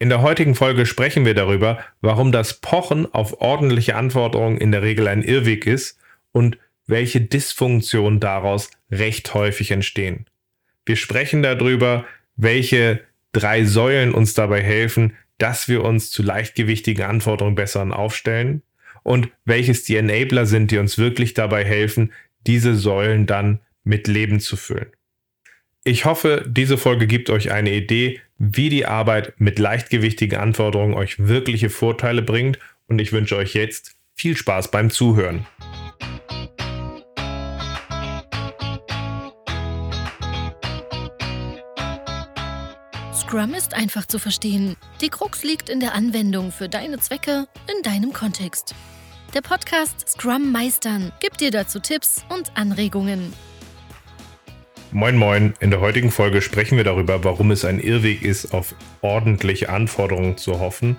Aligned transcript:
In 0.00 0.10
der 0.10 0.22
heutigen 0.22 0.54
Folge 0.54 0.86
sprechen 0.86 1.24
wir 1.24 1.34
darüber, 1.34 1.84
warum 2.00 2.30
das 2.30 2.60
Pochen 2.60 3.12
auf 3.12 3.40
ordentliche 3.40 3.96
Anforderungen 3.96 4.58
in 4.58 4.70
der 4.70 4.82
Regel 4.82 5.08
ein 5.08 5.22
Irrweg 5.22 5.66
ist 5.66 5.98
und 6.30 6.56
welche 6.86 7.20
Dysfunktionen 7.20 8.20
daraus 8.20 8.70
recht 8.92 9.34
häufig 9.34 9.72
entstehen. 9.72 10.26
Wir 10.86 10.94
sprechen 10.94 11.42
darüber, 11.42 12.06
welche 12.36 13.00
drei 13.32 13.64
Säulen 13.64 14.14
uns 14.14 14.34
dabei 14.34 14.62
helfen, 14.62 15.16
dass 15.36 15.68
wir 15.68 15.84
uns 15.84 16.10
zu 16.10 16.22
leichtgewichtigen 16.22 17.04
Anforderungen 17.04 17.56
besser 17.56 17.84
aufstellen 17.96 18.62
und 19.02 19.30
welches 19.44 19.84
die 19.84 19.96
Enabler 19.96 20.46
sind, 20.46 20.70
die 20.70 20.78
uns 20.78 20.96
wirklich 20.96 21.34
dabei 21.34 21.64
helfen, 21.64 22.12
diese 22.46 22.76
Säulen 22.76 23.26
dann 23.26 23.60
mit 23.82 24.06
Leben 24.06 24.38
zu 24.38 24.56
füllen. 24.56 24.92
Ich 25.82 26.04
hoffe, 26.04 26.44
diese 26.46 26.78
Folge 26.78 27.06
gibt 27.06 27.30
euch 27.30 27.50
eine 27.50 27.72
Idee, 27.74 28.20
wie 28.38 28.70
die 28.70 28.86
Arbeit 28.86 29.34
mit 29.38 29.58
leichtgewichtigen 29.58 30.38
Anforderungen 30.38 30.94
euch 30.94 31.18
wirkliche 31.18 31.70
Vorteile 31.70 32.22
bringt 32.22 32.58
und 32.86 33.00
ich 33.00 33.12
wünsche 33.12 33.36
euch 33.36 33.54
jetzt 33.54 33.96
viel 34.14 34.36
Spaß 34.36 34.70
beim 34.70 34.90
Zuhören. 34.90 35.46
Scrum 43.12 43.52
ist 43.52 43.74
einfach 43.74 44.06
zu 44.06 44.18
verstehen. 44.18 44.76
Die 45.02 45.10
Krux 45.10 45.42
liegt 45.42 45.68
in 45.68 45.80
der 45.80 45.94
Anwendung 45.94 46.50
für 46.50 46.68
deine 46.68 46.98
Zwecke 46.98 47.46
in 47.76 47.82
deinem 47.82 48.14
Kontext. 48.14 48.74
Der 49.34 49.42
Podcast 49.42 50.08
Scrum 50.08 50.50
Meistern 50.50 51.12
gibt 51.20 51.42
dir 51.42 51.50
dazu 51.50 51.78
Tipps 51.78 52.24
und 52.30 52.56
Anregungen. 52.56 53.34
Moin 54.90 55.16
Moin, 55.16 55.52
in 55.60 55.70
der 55.70 55.80
heutigen 55.80 56.10
Folge 56.10 56.40
sprechen 56.40 56.78
wir 56.78 56.84
darüber, 56.84 57.22
warum 57.22 57.50
es 57.50 57.66
ein 57.66 57.78
Irrweg 57.78 58.22
ist, 58.22 58.54
auf 58.54 58.74
ordentliche 59.02 59.68
Anforderungen 59.68 60.38
zu 60.38 60.60
hoffen 60.60 60.96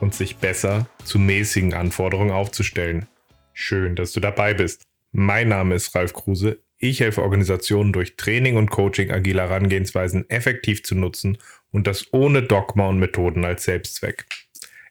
und 0.00 0.14
sich 0.14 0.36
besser 0.36 0.86
zu 1.04 1.18
mäßigen 1.18 1.72
Anforderungen 1.72 2.30
aufzustellen. 2.30 3.06
Schön, 3.54 3.96
dass 3.96 4.12
du 4.12 4.20
dabei 4.20 4.52
bist. 4.52 4.82
Mein 5.12 5.48
Name 5.48 5.76
ist 5.76 5.94
Ralf 5.94 6.12
Kruse. 6.12 6.58
Ich 6.76 7.00
helfe 7.00 7.22
Organisationen 7.22 7.94
durch 7.94 8.16
Training 8.16 8.56
und 8.56 8.70
Coaching 8.70 9.10
agile 9.10 9.40
Herangehensweisen 9.40 10.28
effektiv 10.28 10.84
zu 10.84 10.94
nutzen 10.94 11.38
und 11.70 11.86
das 11.86 12.12
ohne 12.12 12.42
Dogma 12.42 12.88
und 12.88 12.98
Methoden 12.98 13.46
als 13.46 13.64
Selbstzweck. 13.64 14.26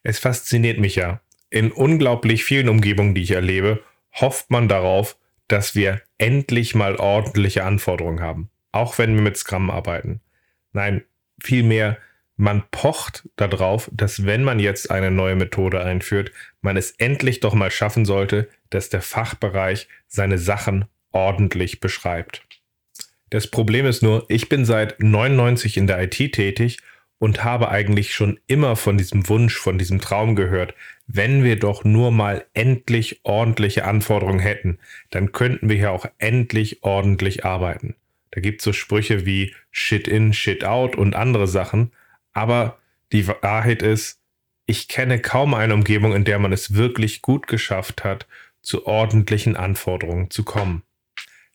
Es 0.01 0.17
fasziniert 0.17 0.79
mich 0.79 0.95
ja. 0.95 1.21
In 1.51 1.71
unglaublich 1.71 2.43
vielen 2.43 2.69
Umgebungen, 2.69 3.13
die 3.13 3.21
ich 3.21 3.31
erlebe, 3.31 3.83
hofft 4.13 4.49
man 4.49 4.67
darauf, 4.67 5.15
dass 5.47 5.75
wir 5.75 6.01
endlich 6.21 6.75
mal 6.75 6.95
ordentliche 6.97 7.63
Anforderungen 7.63 8.21
haben, 8.21 8.49
auch 8.71 8.97
wenn 8.97 9.15
wir 9.15 9.21
mit 9.21 9.37
Scrum 9.37 9.69
arbeiten. 9.69 10.21
Nein, 10.71 11.03
vielmehr, 11.41 11.97
man 12.37 12.63
pocht 12.71 13.27
darauf, 13.35 13.89
dass 13.91 14.25
wenn 14.25 14.43
man 14.43 14.59
jetzt 14.59 14.89
eine 14.89 15.11
neue 15.11 15.35
Methode 15.35 15.83
einführt, 15.83 16.31
man 16.61 16.77
es 16.77 16.91
endlich 16.91 17.39
doch 17.39 17.53
mal 17.53 17.71
schaffen 17.71 18.05
sollte, 18.05 18.49
dass 18.69 18.89
der 18.89 19.01
Fachbereich 19.01 19.87
seine 20.07 20.37
Sachen 20.37 20.85
ordentlich 21.11 21.79
beschreibt. 21.79 22.43
Das 23.31 23.47
Problem 23.47 23.85
ist 23.85 24.03
nur, 24.03 24.25
ich 24.27 24.49
bin 24.49 24.65
seit 24.65 25.01
99 25.01 25.77
in 25.77 25.87
der 25.87 26.01
IT 26.03 26.33
tätig 26.33 26.79
und 27.21 27.43
habe 27.43 27.69
eigentlich 27.69 28.15
schon 28.15 28.39
immer 28.47 28.75
von 28.75 28.97
diesem 28.97 29.29
Wunsch, 29.29 29.55
von 29.55 29.77
diesem 29.77 30.01
Traum 30.01 30.35
gehört, 30.35 30.73
wenn 31.05 31.43
wir 31.43 31.55
doch 31.55 31.83
nur 31.83 32.09
mal 32.09 32.47
endlich 32.55 33.19
ordentliche 33.21 33.85
Anforderungen 33.85 34.39
hätten, 34.39 34.79
dann 35.11 35.31
könnten 35.31 35.69
wir 35.69 35.75
ja 35.75 35.91
auch 35.91 36.07
endlich 36.17 36.81
ordentlich 36.81 37.45
arbeiten. 37.45 37.93
Da 38.31 38.41
gibt 38.41 38.61
es 38.61 38.65
so 38.65 38.73
Sprüche 38.73 39.23
wie 39.23 39.53
Shit 39.69 40.07
in, 40.07 40.33
Shit 40.33 40.65
out 40.65 40.95
und 40.95 41.15
andere 41.15 41.45
Sachen, 41.45 41.91
aber 42.33 42.79
die 43.11 43.27
Wahrheit 43.27 43.83
ist, 43.83 44.19
ich 44.65 44.87
kenne 44.87 45.19
kaum 45.19 45.53
eine 45.53 45.75
Umgebung, 45.75 46.15
in 46.15 46.23
der 46.23 46.39
man 46.39 46.51
es 46.51 46.73
wirklich 46.73 47.21
gut 47.21 47.45
geschafft 47.45 48.03
hat, 48.03 48.25
zu 48.63 48.87
ordentlichen 48.87 49.55
Anforderungen 49.55 50.31
zu 50.31 50.43
kommen. 50.43 50.81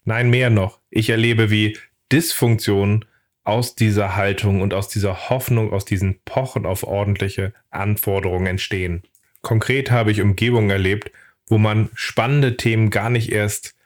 Nein, 0.05 0.31
mehr 0.31 0.49
noch, 0.49 0.79
ich 0.91 1.11
erlebe, 1.11 1.51
wie 1.51 1.77
Dysfunktionen 2.13 3.05
aus 3.47 3.77
dieser 3.77 4.17
Haltung 4.17 4.61
und 4.61 4.75
aus 4.75 4.89
dieser 4.89 5.31
Hoffnung, 5.31 5.73
aus 5.73 5.85
diesen 5.85 6.19
Pochen 6.25 6.67
auf 6.67 6.83
ordentliche 6.83 7.55
Anforderungen 7.71 8.47
entstehen. 8.47 9.05
Konkret 9.41 9.93
habe 9.93 10.11
ich 10.11 10.21
Umgebungen 10.21 10.69
erlebt, 10.69 11.13
wo 11.47 11.57
man 11.57 11.89
spannende 11.95 12.57
Themen 12.57 12.91
gar 12.91 13.09
nicht 13.09 13.31
erst 13.31 13.77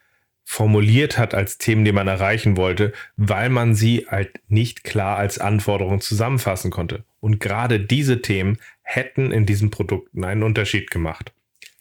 formuliert 0.45 1.19
hat 1.19 1.35
als 1.35 1.59
Themen, 1.59 1.85
die 1.85 1.93
man 1.93 2.09
erreichen 2.09 2.57
wollte, 2.57 2.95
weil 3.19 3.51
man 3.51 3.75
sie 3.75 4.07
halt 4.09 4.41
nicht 4.49 4.83
klar 4.83 5.19
als 5.19 5.39
Anforderungen 5.39 6.01
zusammenfassen 6.01 6.71
konnte. 6.71 7.05
Und 7.21 7.39
gerade 7.39 7.79
diese 7.79 8.23
Themen 8.23 8.57
hätten 8.81 9.31
in 9.31 9.45
diesen 9.45 9.71
Produkten 9.71 10.25
einen 10.25 10.43
Unterschied 10.43 10.91
gemacht. 10.91 11.33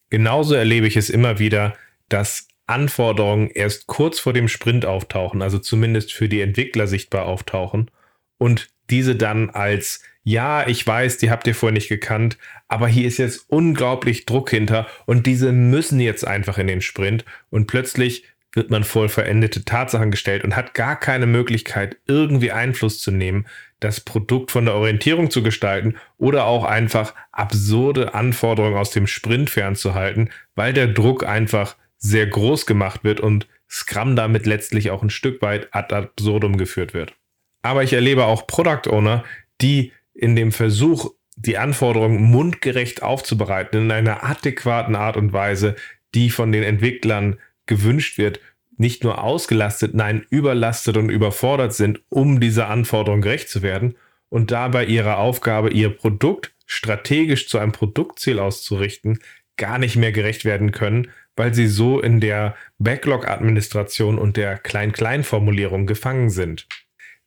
Genauso 0.10 0.54
erlebe 0.54 0.86
ich 0.86 0.98
es 0.98 1.10
immer 1.10 1.40
wieder, 1.40 1.76
dass 2.10 2.49
Anforderungen 2.70 3.50
erst 3.50 3.88
kurz 3.88 4.20
vor 4.20 4.34
dem 4.34 4.48
Sprint 4.48 4.86
auftauchen, 4.86 5.42
also 5.42 5.60
zumindest 5.60 6.14
für 6.14 6.30
die 6.30 6.42
Entwickler 6.42 6.88
sichtbar 6.88 7.26
auftauchen 7.26 7.90
und 8.38 8.70
diese 8.90 9.16
dann 9.16 9.50
als 9.50 10.04
ja, 10.24 10.68
ich 10.68 10.86
weiß, 10.86 11.18
die 11.18 11.32
habt 11.32 11.48
ihr 11.48 11.56
vorher 11.56 11.74
nicht 11.74 11.90
gekannt, 11.90 12.38
aber 12.68 12.88
hier 12.88 13.08
ist 13.08 13.18
jetzt 13.18 13.46
unglaublich 13.50 14.26
Druck 14.26 14.52
hinter 14.52 14.88
und 15.06 15.26
diese 15.26 15.52
müssen 15.52 16.00
jetzt 16.00 16.28
einfach 16.28 16.58
in 16.58 16.68
den 16.68 16.82
Sprint 16.82 17.26
und 17.50 17.66
plötzlich 17.66 18.26
wird 18.54 18.70
man 18.70 18.84
vor 18.84 19.10
verendete 19.10 19.64
Tatsachen 19.64 20.12
gestellt 20.12 20.44
und 20.44 20.56
hat 20.56 20.74
gar 20.74 21.00
keine 21.00 21.26
Möglichkeit, 21.26 21.98
irgendwie 22.08 22.52
Einfluss 22.52 23.00
zu 23.00 23.12
nehmen, 23.12 23.48
das 23.80 24.02
Produkt 24.02 24.52
von 24.52 24.66
der 24.66 24.76
Orientierung 24.76 25.32
zu 25.32 25.42
gestalten 25.42 25.96
oder 26.18 26.46
auch 26.46 26.64
einfach 26.64 27.14
absurde 27.32 28.14
Anforderungen 28.14 28.78
aus 28.78 28.92
dem 28.92 29.08
Sprint 29.08 29.50
fernzuhalten, 29.50 30.30
weil 30.56 30.74
der 30.74 30.88
Druck 30.88 31.26
einfach 31.26 31.76
sehr 32.00 32.28
groß 32.28 32.66
gemacht 32.66 33.04
wird 33.04 33.20
und 33.20 33.48
Scrum 33.70 34.16
damit 34.16 34.46
letztlich 34.46 34.90
auch 34.90 35.04
ein 35.04 35.10
Stück 35.10 35.42
weit 35.42 35.68
ad 35.72 35.94
absurdum 35.94 36.58
geführt 36.58 36.94
wird. 36.94 37.14
Aber 37.62 37.84
ich 37.84 37.94
erlebe 37.94 38.26
auch 38.26 38.48
Product 38.48 38.90
Owner, 38.90 39.24
die 39.62 39.92
in 40.14 40.36
dem 40.36 40.52
Versuch, 40.52 41.12
die 41.36 41.58
Anforderungen 41.58 42.22
mundgerecht 42.22 43.04
aufzubereiten, 43.04 43.84
in 43.84 43.92
einer 43.92 44.24
adäquaten 44.24 44.96
Art 44.96 45.18
und 45.18 45.32
Weise, 45.32 45.76
die 46.16 46.30
von 46.30 46.52
den 46.52 46.64
Entwicklern 46.64 47.38
gewünscht 47.66 48.18
wird, 48.18 48.40
nicht 48.78 49.04
nur 49.04 49.24
ausgelastet, 49.24 49.94
nein, 49.94 50.26
überlastet 50.30 50.98
und 50.98 51.10
überfordert 51.10 51.74
sind, 51.74 52.02
um 52.10 52.40
dieser 52.40 52.70
Anforderung 52.70 53.22
gerecht 53.22 53.50
zu 53.50 53.62
werden 53.62 53.96
und 54.30 54.52
dabei 54.52 54.86
ihre 54.86 55.18
Aufgabe, 55.18 55.70
ihr 55.72 55.90
Produkt 55.90 56.54
strategisch 56.66 57.48
zu 57.48 57.58
einem 57.58 57.72
Produktziel 57.72 58.40
auszurichten, 58.40 59.20
gar 59.58 59.78
nicht 59.80 59.98
mehr 59.98 60.12
gerecht 60.12 60.46
werden 60.46 60.72
können, 60.72 61.10
weil 61.40 61.54
sie 61.54 61.68
so 61.68 62.02
in 62.02 62.20
der 62.20 62.54
Backlog-Administration 62.80 64.20
und 64.20 64.36
der 64.36 64.58
Klein-Klein-Formulierung 64.58 65.86
gefangen 65.86 66.30
sind. 66.30 66.68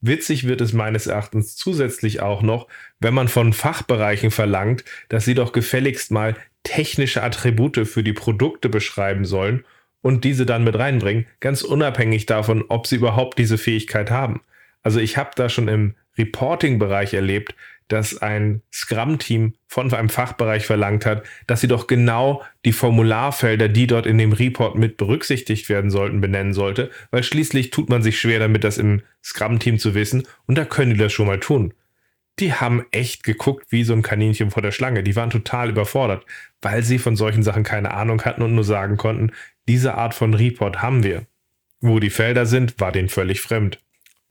Witzig 0.03 0.47
wird 0.47 0.61
es 0.61 0.75
meines 0.75 1.07
Erachtens 1.07 1.57
zusätzlich 1.57 2.21
auch 2.21 2.43
noch, 2.43 2.69
wenn 3.01 3.15
man 3.15 3.29
von 3.29 3.55
Fachbereichen 3.55 4.31
verlangt, 4.31 4.85
dass 5.09 5.25
sie 5.25 5.33
doch 5.33 5.55
gefälligst 5.55 6.11
mal 6.11 6.37
technische 6.63 7.23
Attribute 7.23 7.89
für 7.89 8.03
die 8.03 8.13
Produkte 8.13 8.69
beschreiben 8.69 9.25
sollen 9.25 9.65
und 10.03 10.25
diese 10.25 10.45
dann 10.45 10.63
mit 10.63 10.79
reinbringen, 10.79 11.27
ganz 11.41 11.63
unabhängig 11.63 12.27
davon, 12.27 12.67
ob 12.69 12.87
sie 12.87 12.97
überhaupt 12.97 13.39
diese 13.39 13.57
Fähigkeit 13.57 14.11
haben. 14.11 14.43
Also 14.83 15.01
ich 15.01 15.17
habe 15.17 15.31
da 15.37 15.49
schon 15.49 15.69
im 15.69 15.95
Reporting-Bereich 16.19 17.15
erlebt, 17.15 17.55
dass 17.93 18.23
ein 18.23 18.63
Scrum-Team 18.73 19.53
von 19.69 19.93
einem 19.93 20.09
Fachbereich 20.09 20.65
verlangt 20.65 21.05
hat, 21.05 21.25
dass 21.47 21.61
sie 21.61 21.69
doch 21.69 21.87
genau 21.87 22.43
die 22.65 22.73
Formularfelder, 22.73 23.69
die 23.69 23.87
dort 23.87 24.07
in 24.07 24.17
dem 24.17 24.33
Report 24.33 24.77
mit 24.77 24.97
berücksichtigt 24.97 25.69
werden 25.69 25.91
sollten, 25.91 26.21
benennen 26.23 26.55
sollte, 26.55 26.91
weil 27.11 27.23
schließlich 27.23 27.71
tut 27.71 27.91
man 27.91 28.03
sich 28.03 28.19
schwer 28.19 28.39
damit, 28.39 28.65
das 28.65 28.79
im 28.79 29.03
Scrum-Team 29.23 29.79
zu 29.79 29.95
wissen 29.95 30.27
und 30.47 30.57
da 30.57 30.65
können 30.65 30.95
die 30.95 31.01
das 31.01 31.13
schon 31.13 31.27
mal 31.27 31.41
tun. 31.41 31.75
Die 32.39 32.55
haben 32.55 32.87
echt 32.93 33.25
geguckt 33.25 33.67
wie 33.69 33.85
so 33.85 33.93
ein 33.93 34.01
Kaninchen 34.01 34.51
vor 34.51 34.63
der 34.63 34.73
Schlange. 34.73 35.03
Die 35.03 35.15
waren 35.17 35.29
total 35.29 35.69
überfordert, 35.69 36.25
weil 36.63 36.83
sie 36.83 36.99
von 36.99 37.15
solchen 37.15 37.43
Sachen 37.43 37.63
keine 37.63 37.93
Ahnung 37.93 38.23
hatten 38.23 38.41
und 38.41 38.55
nur 38.55 38.65
sagen 38.65 38.97
konnten, 38.97 39.33
diese 39.69 39.95
Art 39.95 40.15
von 40.15 40.33
Report 40.33 40.81
haben 40.81 41.03
wir. 41.03 41.27
Wo 41.83 42.01
die 42.01 42.11
Felder 42.11 42.47
sind, 42.47 42.81
war 42.81 42.91
denen 42.91 43.11
völlig 43.11 43.43
fremd. 43.43 43.81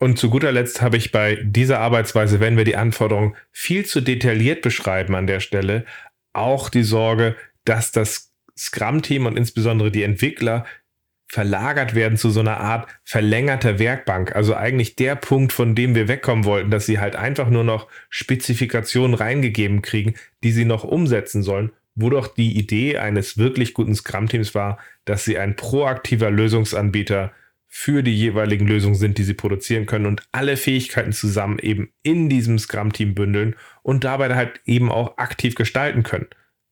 Und 0.01 0.17
zu 0.17 0.31
guter 0.31 0.51
Letzt 0.51 0.81
habe 0.81 0.97
ich 0.97 1.11
bei 1.11 1.37
dieser 1.43 1.79
Arbeitsweise, 1.79 2.39
wenn 2.39 2.57
wir 2.57 2.63
die 2.63 2.75
Anforderungen 2.75 3.35
viel 3.51 3.85
zu 3.85 4.01
detailliert 4.01 4.63
beschreiben 4.63 5.13
an 5.13 5.27
der 5.27 5.39
Stelle, 5.39 5.85
auch 6.33 6.69
die 6.69 6.81
Sorge, 6.81 7.35
dass 7.65 7.91
das 7.91 8.33
Scrum-Team 8.57 9.27
und 9.27 9.37
insbesondere 9.37 9.91
die 9.91 10.01
Entwickler 10.01 10.65
verlagert 11.27 11.93
werden 11.93 12.17
zu 12.17 12.31
so 12.31 12.39
einer 12.39 12.59
Art 12.59 12.89
verlängerter 13.03 13.77
Werkbank. 13.77 14.35
Also 14.35 14.55
eigentlich 14.55 14.95
der 14.95 15.15
Punkt, 15.15 15.53
von 15.53 15.75
dem 15.75 15.93
wir 15.93 16.07
wegkommen 16.07 16.45
wollten, 16.45 16.71
dass 16.71 16.87
sie 16.87 16.97
halt 16.97 17.15
einfach 17.15 17.51
nur 17.51 17.63
noch 17.63 17.87
Spezifikationen 18.09 19.13
reingegeben 19.13 19.83
kriegen, 19.83 20.15
die 20.43 20.51
sie 20.51 20.65
noch 20.65 20.83
umsetzen 20.83 21.43
sollen, 21.43 21.73
wo 21.93 22.09
doch 22.09 22.27
die 22.27 22.57
Idee 22.57 22.97
eines 22.97 23.37
wirklich 23.37 23.75
guten 23.75 23.93
Scrum-Teams 23.93 24.55
war, 24.55 24.79
dass 25.05 25.25
sie 25.25 25.37
ein 25.37 25.55
proaktiver 25.55 26.31
Lösungsanbieter 26.31 27.33
für 27.73 28.03
die 28.03 28.13
jeweiligen 28.13 28.67
Lösungen 28.67 28.95
sind, 28.95 29.17
die 29.17 29.23
sie 29.23 29.33
produzieren 29.33 29.85
können 29.85 30.05
und 30.05 30.27
alle 30.33 30.57
Fähigkeiten 30.57 31.13
zusammen 31.13 31.57
eben 31.57 31.89
in 32.03 32.27
diesem 32.27 32.59
Scrum-Team 32.59 33.15
bündeln 33.15 33.55
und 33.81 34.03
dabei 34.03 34.35
halt 34.35 34.59
eben 34.65 34.91
auch 34.91 35.17
aktiv 35.17 35.55
gestalten 35.55 36.03
können. 36.03 36.27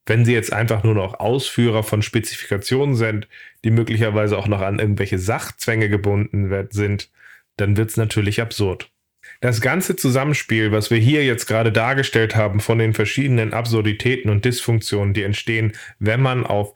Wenn 0.05 0.25
sie 0.25 0.33
jetzt 0.33 0.51
einfach 0.51 0.83
nur 0.83 0.95
noch 0.95 1.21
Ausführer 1.21 1.83
von 1.83 2.01
Spezifikationen 2.01 2.95
sind, 2.95 3.29
die 3.63 3.71
möglicherweise 3.71 4.37
auch 4.37 4.49
noch 4.49 4.59
an 4.59 4.79
irgendwelche 4.79 5.19
Sachzwänge 5.19 5.87
gebunden 5.87 6.51
sind, 6.71 7.09
dann 7.55 7.77
wird 7.77 7.91
es 7.91 7.97
natürlich 7.97 8.41
absurd. 8.41 8.91
Das 9.39 9.61
ganze 9.61 9.95
Zusammenspiel, 9.95 10.73
was 10.73 10.91
wir 10.91 10.97
hier 10.97 11.23
jetzt 11.23 11.45
gerade 11.45 11.71
dargestellt 11.71 12.35
haben 12.35 12.59
von 12.59 12.77
den 12.77 12.93
verschiedenen 12.93 13.53
Absurditäten 13.53 14.29
und 14.29 14.43
Dysfunktionen, 14.43 15.13
die 15.13 15.23
entstehen, 15.23 15.71
wenn 15.99 16.21
man 16.21 16.45
auf 16.45 16.73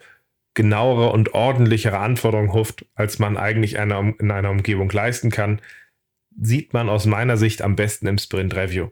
genauere 0.53 1.11
und 1.11 1.33
ordentlichere 1.33 1.97
Anforderungen 1.97 2.53
hofft, 2.53 2.85
als 2.95 3.19
man 3.19 3.37
eigentlich 3.37 3.79
eine, 3.79 4.15
in 4.19 4.31
einer 4.31 4.51
Umgebung 4.51 4.89
leisten 4.89 5.31
kann, 5.31 5.61
sieht 6.39 6.73
man 6.73 6.89
aus 6.89 7.05
meiner 7.05 7.37
Sicht 7.37 7.61
am 7.61 7.75
besten 7.75 8.07
im 8.07 8.17
Sprint 8.17 8.55
Review. 8.55 8.89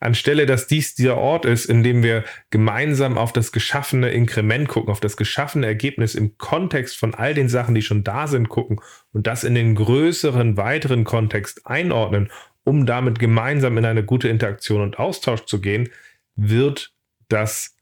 Anstelle, 0.00 0.46
dass 0.46 0.66
dies 0.66 0.94
dieser 0.94 1.16
Ort 1.16 1.44
ist, 1.44 1.66
in 1.66 1.82
dem 1.82 2.02
wir 2.02 2.24
gemeinsam 2.50 3.16
auf 3.16 3.32
das 3.32 3.52
geschaffene 3.52 4.10
Inkrement 4.10 4.68
gucken, 4.68 4.90
auf 4.90 5.00
das 5.00 5.16
geschaffene 5.16 5.66
Ergebnis 5.66 6.14
im 6.14 6.36
Kontext 6.38 6.98
von 6.98 7.14
all 7.14 7.34
den 7.34 7.48
Sachen, 7.48 7.74
die 7.74 7.82
schon 7.82 8.02
da 8.02 8.26
sind, 8.26 8.48
gucken 8.48 8.80
und 9.12 9.26
das 9.26 9.44
in 9.44 9.54
den 9.54 9.74
größeren, 9.74 10.56
weiteren 10.56 11.04
Kontext 11.04 11.66
einordnen, 11.66 12.30
um 12.64 12.84
damit 12.84 13.18
gemeinsam 13.18 13.78
in 13.78 13.84
eine 13.84 14.04
gute 14.04 14.28
Interaktion 14.28 14.82
und 14.82 14.98
Austausch 14.98 15.44
zu 15.44 15.60
gehen, 15.60 15.88
wird 16.34 16.92
das 17.28 17.76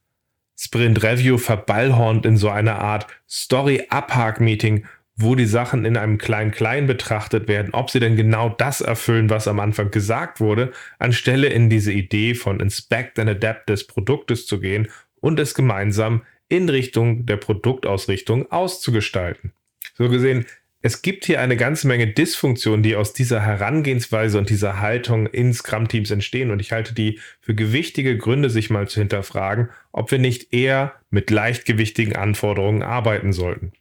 Sprint 0.63 1.03
Review 1.03 1.39
verballhornt 1.39 2.27
in 2.27 2.37
so 2.37 2.51
einer 2.51 2.81
Art 2.81 3.07
Story-Abhak-Meeting, 3.31 4.85
wo 5.17 5.35
die 5.35 5.47
Sachen 5.47 5.87
in 5.87 5.97
einem 5.97 6.19
Klein-Klein 6.19 6.87
betrachtet 6.87 7.49
werden, 7.49 7.73
ob 7.73 7.89
sie 7.89 7.99
denn 7.99 8.15
genau 8.15 8.51
das 8.51 8.83
erfüllen, 8.83 9.31
was 9.31 9.49
am 9.49 9.59
Anfang 9.59 9.91
gesagt 9.91 10.39
wurde, 10.39 10.73
anstelle 10.99 11.47
in 11.49 11.71
diese 11.71 11.93
Idee 11.93 12.35
von 12.35 12.61
Inspect 12.61 13.19
and 13.19 13.31
Adapt 13.31 13.71
des 13.71 13.87
Produktes 13.87 14.45
zu 14.45 14.61
gehen 14.61 14.89
und 15.21 15.41
es 15.41 15.55
gemeinsam 15.55 16.27
in 16.49 16.69
Richtung 16.69 17.25
der 17.25 17.39
Produktausrichtung 17.39 18.53
auszugestalten. 18.53 19.55
So 19.95 20.11
gesehen 20.11 20.45
es 20.83 21.03
gibt 21.03 21.27
hier 21.27 21.41
eine 21.41 21.57
ganze 21.57 21.87
Menge 21.87 22.07
Dysfunktionen, 22.07 22.83
die 22.83 22.97
aus 22.97 23.13
dieser 23.13 23.41
Herangehensweise 23.43 24.39
und 24.39 24.49
dieser 24.49 24.81
Haltung 24.81 25.27
in 25.27 25.53
Scrum-Teams 25.53 26.11
entstehen. 26.11 26.51
Und 26.51 26.61
ich 26.61 26.73
halte 26.73 26.95
die 26.95 27.21
für 27.41 27.55
gewichtige 27.55 28.17
Gründe, 28.17 28.49
sich 28.49 28.71
mal 28.71 28.89
zu 28.89 29.01
hinterfragen, 29.01 29.69
ob 29.93 30.11
wir 30.11 30.19
nicht 30.19 30.55
eher 30.55 30.95
mit 31.11 31.31
leichtgewichtigen 31.31 32.17
Anforderungen 32.17 32.83
arbeiten 32.83 33.35
sollten. 33.35 33.73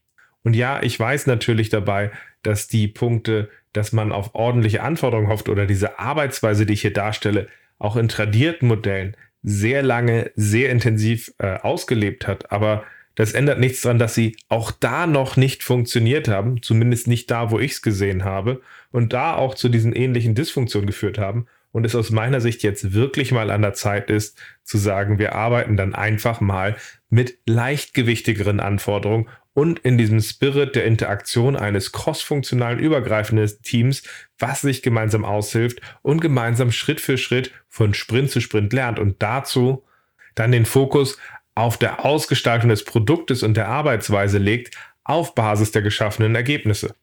Und 0.44 0.56
ja, 0.56 0.84
ich 0.84 1.00
weiß 1.00 1.28
natürlich 1.28 1.69
dabei, 1.69 2.12
dass 2.44 2.68
die 2.68 2.88
Punkte, 2.88 3.50
dass 3.72 3.94
man 3.94 4.12
auf 4.12 4.36
ordentliche 4.36 4.84
Anforderungen 4.84 5.30
hofft 5.30 5.48
oder 5.48 5.66
diese 5.66 6.00
Arbeitsweise, 6.00 6.66
die 6.66 6.74
ich 6.74 6.81
hier 6.81 6.94
darstelle, 6.94 7.48
auch 7.78 7.96
in 7.96 8.10
tradierten 8.10 8.68
Modellen 8.68 9.16
sehr 9.42 9.84
lange, 9.84 10.31
sehr 10.36 10.69
intensiv 10.69 11.34
äh, 11.38 11.60
ausgelebt 11.60 12.28
hat. 12.28 12.51
Aber 12.51 12.84
das 13.19 13.33
ändert 13.33 13.60
nichts 13.60 13.81
daran, 13.81 14.00
dass 14.00 14.16
sie 14.16 14.38
auch 14.48 14.71
da 14.71 15.06
noch 15.06 15.36
nicht 15.36 15.62
funktioniert 15.62 16.30
haben, 16.30 16.62
zumindest 16.62 17.06
nicht 17.10 17.30
da, 17.30 17.51
wo 17.51 17.60
ich 17.60 17.74
es 17.74 17.81
gesehen 17.81 18.24
habe, 18.24 18.62
und 18.92 19.12
da 19.12 19.36
auch 19.36 19.56
zu 19.56 19.68
diesen 19.68 19.92
ähnlichen 19.92 20.36
Dysfunktionen 20.36 20.88
geführt 20.88 21.18
haben. 21.18 21.45
Und 21.74 21.86
es 21.86 21.95
aus 21.95 22.12
meiner 22.12 22.39
Sicht 22.39 22.63
jetzt 22.63 22.94
wirklich 22.94 23.33
mal 23.33 23.51
an 23.51 23.62
der 23.62 23.74
Zeit 23.74 24.10
ist, 24.10 24.42
zu 24.63 24.77
sagen, 24.77 25.19
wir 25.19 25.36
arbeiten 25.36 25.75
dann 25.75 25.95
einfach 25.95 26.39
mal 26.39 26.77
mit 27.10 27.38
leichtgewichtigeren 27.45 28.62
Anforderungen 28.62 29.27
und 29.54 29.80
in 29.80 29.98
diesem 29.98 30.22
Spirit 30.22 30.77
der 30.77 30.86
Interaktion 30.86 31.57
eines 31.57 31.92
crossfunktionalen 31.92 32.80
übergreifenden 32.80 33.51
Teams, 33.63 34.01
was 34.38 34.62
sich 34.62 34.81
gemeinsam 34.81 35.25
aushilft 35.25 35.81
und 36.04 36.22
gemeinsam 36.22 36.72
Schritt 36.72 37.01
für 37.01 37.18
Schritt 37.18 37.51
von 37.68 37.94
Sprint 37.94 38.31
zu 38.31 38.39
Sprint 38.39 38.72
lernt 38.72 38.98
und 38.98 39.22
dazu 39.22 39.83
dann 40.36 40.54
den 40.54 40.65
Fokus 40.65 41.18
auf 41.60 41.78
der 41.78 42.06
Ausgestaltung 42.06 42.70
des 42.70 42.86
Produktes 42.86 43.44
und 43.44 43.58
der 43.58 43.68
Arbeitsweise 43.68 44.38
legt, 44.38 44.76
auf 45.04 45.36
Basis 45.36 45.72
der 45.72 45.82
geschaffenen 45.82 46.36
Ergebnisse. 46.36 46.96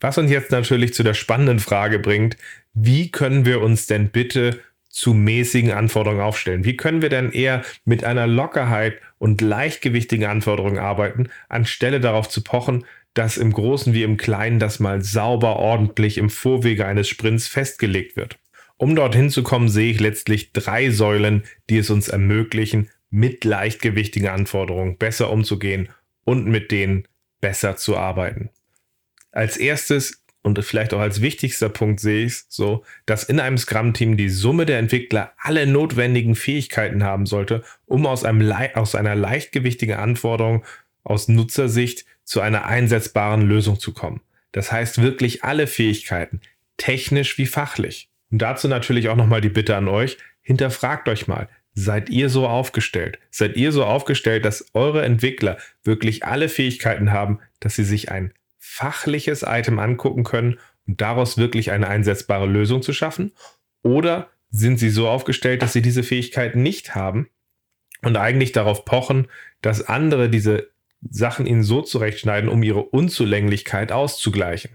Was 0.00 0.18
uns 0.18 0.30
jetzt 0.30 0.50
natürlich 0.50 0.92
zu 0.92 1.02
der 1.02 1.14
spannenden 1.14 1.60
Frage 1.60 1.98
bringt, 1.98 2.36
wie 2.74 3.10
können 3.10 3.46
wir 3.46 3.62
uns 3.62 3.86
denn 3.86 4.10
bitte 4.10 4.60
zu 4.88 5.14
mäßigen 5.14 5.72
Anforderungen 5.72 6.20
aufstellen? 6.20 6.64
Wie 6.64 6.76
können 6.76 7.00
wir 7.00 7.08
denn 7.08 7.32
eher 7.32 7.62
mit 7.86 8.04
einer 8.04 8.26
Lockerheit 8.26 8.98
und 9.18 9.40
leichtgewichtigen 9.40 10.26
Anforderungen 10.26 10.78
arbeiten, 10.78 11.30
anstelle 11.48 12.00
darauf 12.00 12.28
zu 12.28 12.42
pochen, 12.42 12.84
dass 13.14 13.38
im 13.38 13.52
Großen 13.52 13.94
wie 13.94 14.02
im 14.02 14.18
Kleinen 14.18 14.58
das 14.58 14.78
mal 14.78 15.02
sauber 15.02 15.56
ordentlich 15.56 16.18
im 16.18 16.28
Vorwege 16.28 16.84
eines 16.84 17.08
Sprints 17.08 17.48
festgelegt 17.48 18.16
wird? 18.16 18.38
Um 18.76 18.94
dorthin 18.94 19.30
zu 19.30 19.42
kommen, 19.42 19.68
sehe 19.68 19.90
ich 19.90 20.00
letztlich 20.00 20.52
drei 20.52 20.90
Säulen, 20.90 21.44
die 21.70 21.78
es 21.78 21.88
uns 21.88 22.08
ermöglichen, 22.08 22.90
mit 23.12 23.44
leichtgewichtigen 23.44 24.28
Anforderungen 24.28 24.96
besser 24.96 25.30
umzugehen 25.30 25.90
und 26.24 26.46
mit 26.46 26.72
denen 26.72 27.06
besser 27.40 27.76
zu 27.76 27.96
arbeiten. 27.96 28.50
Als 29.30 29.58
erstes 29.58 30.22
und 30.42 30.62
vielleicht 30.64 30.92
auch 30.94 31.00
als 31.00 31.20
wichtigster 31.20 31.68
Punkt 31.68 32.00
sehe 32.00 32.24
ich 32.24 32.32
es 32.32 32.46
so, 32.48 32.84
dass 33.06 33.22
in 33.22 33.38
einem 33.38 33.58
Scrum-Team 33.58 34.16
die 34.16 34.30
Summe 34.30 34.66
der 34.66 34.78
Entwickler 34.78 35.32
alle 35.38 35.66
notwendigen 35.66 36.34
Fähigkeiten 36.34 37.04
haben 37.04 37.26
sollte, 37.26 37.62
um 37.86 38.06
aus, 38.06 38.24
einem, 38.24 38.50
aus 38.74 38.94
einer 38.94 39.14
leichtgewichtigen 39.14 39.96
Anforderung 39.96 40.64
aus 41.04 41.28
Nutzersicht 41.28 42.06
zu 42.24 42.40
einer 42.40 42.64
einsetzbaren 42.64 43.42
Lösung 43.42 43.78
zu 43.78 43.92
kommen. 43.92 44.20
Das 44.52 44.72
heißt 44.72 45.02
wirklich 45.02 45.44
alle 45.44 45.66
Fähigkeiten, 45.66 46.40
technisch 46.76 47.38
wie 47.38 47.46
fachlich. 47.46 48.08
Und 48.30 48.38
dazu 48.38 48.68
natürlich 48.68 49.10
auch 49.10 49.16
nochmal 49.16 49.42
die 49.42 49.48
Bitte 49.48 49.76
an 49.76 49.88
euch, 49.88 50.16
hinterfragt 50.40 51.08
euch 51.08 51.28
mal, 51.28 51.48
Seid 51.74 52.10
ihr 52.10 52.28
so 52.28 52.46
aufgestellt? 52.46 53.18
Seid 53.30 53.56
ihr 53.56 53.72
so 53.72 53.84
aufgestellt, 53.84 54.44
dass 54.44 54.66
eure 54.74 55.02
Entwickler 55.02 55.58
wirklich 55.84 56.24
alle 56.24 56.48
Fähigkeiten 56.48 57.12
haben, 57.12 57.40
dass 57.60 57.76
sie 57.76 57.84
sich 57.84 58.10
ein 58.10 58.34
fachliches 58.58 59.42
Item 59.46 59.78
angucken 59.78 60.24
können 60.24 60.58
und 60.86 61.00
daraus 61.00 61.38
wirklich 61.38 61.70
eine 61.70 61.88
einsetzbare 61.88 62.46
Lösung 62.46 62.82
zu 62.82 62.92
schaffen? 62.92 63.32
Oder 63.82 64.30
sind 64.50 64.78
sie 64.78 64.90
so 64.90 65.08
aufgestellt, 65.08 65.62
dass 65.62 65.72
sie 65.72 65.82
diese 65.82 66.02
Fähigkeiten 66.02 66.62
nicht 66.62 66.94
haben 66.94 67.28
und 68.02 68.16
eigentlich 68.16 68.52
darauf 68.52 68.84
pochen, 68.84 69.28
dass 69.62 69.86
andere 69.88 70.28
diese 70.28 70.70
Sachen 71.08 71.46
ihnen 71.46 71.62
so 71.62 71.80
zurechtschneiden, 71.80 72.50
um 72.50 72.62
ihre 72.62 72.82
Unzulänglichkeit 72.82 73.92
auszugleichen? 73.92 74.72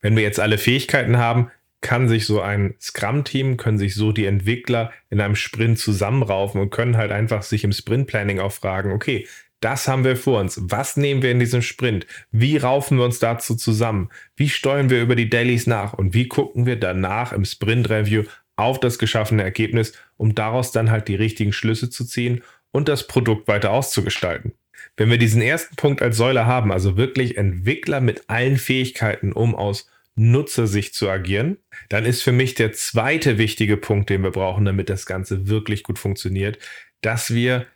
Wenn 0.00 0.16
wir 0.16 0.22
jetzt 0.22 0.40
alle 0.40 0.58
Fähigkeiten 0.58 1.18
haben, 1.18 1.50
kann 1.80 2.08
sich 2.08 2.26
so 2.26 2.40
ein 2.40 2.74
Scrum-Team, 2.80 3.56
können 3.56 3.78
sich 3.78 3.94
so 3.94 4.12
die 4.12 4.26
Entwickler 4.26 4.92
in 5.10 5.20
einem 5.20 5.36
Sprint 5.36 5.78
zusammenraufen 5.78 6.60
und 6.60 6.70
können 6.70 6.96
halt 6.96 7.12
einfach 7.12 7.42
sich 7.42 7.64
im 7.64 7.72
Sprint-Planning 7.72 8.40
auch 8.40 8.52
fragen, 8.52 8.92
okay, 8.92 9.26
das 9.60 9.88
haben 9.88 10.04
wir 10.04 10.16
vor 10.16 10.40
uns. 10.40 10.60
Was 10.62 10.96
nehmen 10.96 11.22
wir 11.22 11.32
in 11.32 11.40
diesem 11.40 11.62
Sprint? 11.62 12.06
Wie 12.30 12.56
raufen 12.56 12.98
wir 12.98 13.04
uns 13.04 13.18
dazu 13.18 13.56
zusammen? 13.56 14.08
Wie 14.36 14.48
steuern 14.48 14.90
wir 14.90 15.02
über 15.02 15.16
die 15.16 15.30
Dailies 15.30 15.66
nach? 15.66 15.94
Und 15.94 16.14
wie 16.14 16.28
gucken 16.28 16.66
wir 16.66 16.76
danach 16.76 17.32
im 17.32 17.44
Sprint-Review 17.44 18.24
auf 18.56 18.78
das 18.78 18.98
geschaffene 18.98 19.42
Ergebnis, 19.42 19.92
um 20.16 20.34
daraus 20.34 20.70
dann 20.70 20.90
halt 20.90 21.08
die 21.08 21.16
richtigen 21.16 21.52
Schlüsse 21.52 21.90
zu 21.90 22.04
ziehen 22.04 22.42
und 22.70 22.88
das 22.88 23.06
Produkt 23.08 23.48
weiter 23.48 23.72
auszugestalten? 23.72 24.52
Wenn 24.96 25.10
wir 25.10 25.18
diesen 25.18 25.42
ersten 25.42 25.74
Punkt 25.74 26.02
als 26.02 26.16
Säule 26.16 26.46
haben, 26.46 26.72
also 26.72 26.96
wirklich 26.96 27.36
Entwickler 27.36 28.00
mit 28.00 28.28
allen 28.28 28.58
Fähigkeiten, 28.58 29.32
um 29.32 29.56
aus 29.56 29.88
Nutzersicht 30.18 30.94
zu 30.94 31.08
agieren, 31.08 31.58
dann 31.88 32.04
ist 32.04 32.22
für 32.22 32.32
mich 32.32 32.54
der 32.54 32.72
zweite 32.72 33.38
wichtige 33.38 33.76
Punkt, 33.76 34.10
den 34.10 34.22
wir 34.22 34.32
brauchen, 34.32 34.64
damit 34.64 34.90
das 34.90 35.06
Ganze 35.06 35.48
wirklich 35.48 35.82
gut 35.82 35.98
funktioniert, 35.98 36.58
dass 37.00 37.32
wir 37.32 37.66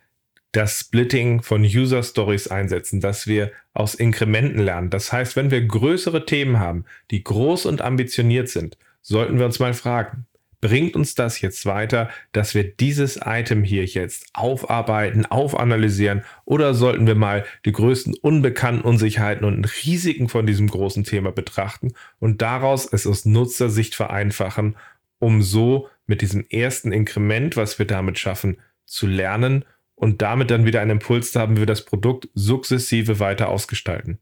das 0.51 0.79
Splitting 0.79 1.41
von 1.41 1.63
User 1.63 2.03
Stories 2.03 2.47
einsetzen, 2.47 3.01
dass 3.01 3.25
wir 3.25 3.51
aus 3.73 3.95
Inkrementen 3.95 4.59
lernen. 4.59 4.91
Das 4.91 5.11
heißt, 5.11 5.35
wenn 5.35 5.49
wir 5.49 5.65
größere 5.65 6.25
Themen 6.25 6.59
haben, 6.59 6.85
die 7.09 7.23
groß 7.23 7.65
und 7.65 7.81
ambitioniert 7.81 8.49
sind, 8.49 8.77
sollten 9.01 9.39
wir 9.39 9.45
uns 9.45 9.59
mal 9.59 9.73
fragen, 9.73 10.27
bringt 10.63 10.95
uns 10.95 11.13
das 11.13 11.41
jetzt 11.41 11.65
weiter, 11.65 12.09
dass 12.31 12.55
wir 12.55 12.63
dieses 12.63 13.19
Item 13.21 13.65
hier 13.65 13.83
jetzt 13.83 14.27
aufarbeiten, 14.33 15.25
aufanalysieren 15.25 16.23
oder 16.45 16.73
sollten 16.73 17.05
wir 17.05 17.15
mal 17.15 17.43
die 17.65 17.73
größten 17.73 18.15
unbekannten 18.21 18.83
Unsicherheiten 18.83 19.45
und 19.45 19.65
Risiken 19.85 20.29
von 20.29 20.45
diesem 20.45 20.69
großen 20.69 21.03
Thema 21.03 21.33
betrachten 21.33 21.91
und 22.19 22.41
daraus 22.41 22.85
es 22.85 23.05
aus 23.05 23.25
Nutzersicht 23.25 23.93
vereinfachen, 23.93 24.77
um 25.19 25.41
so 25.41 25.89
mit 26.07 26.21
diesem 26.21 26.45
ersten 26.49 26.93
Inkrement, 26.93 27.57
was 27.57 27.77
wir 27.77 27.85
damit 27.85 28.17
schaffen, 28.17 28.55
zu 28.85 29.05
lernen 29.05 29.65
und 29.95 30.21
damit 30.21 30.49
dann 30.49 30.65
wieder 30.65 30.79
einen 30.79 30.91
Impuls 30.91 31.33
zu 31.33 31.41
haben, 31.41 31.57
wie 31.57 31.61
wir 31.61 31.65
das 31.65 31.83
Produkt 31.83 32.29
sukzessive 32.35 33.19
weiter 33.19 33.49
ausgestalten. 33.49 34.19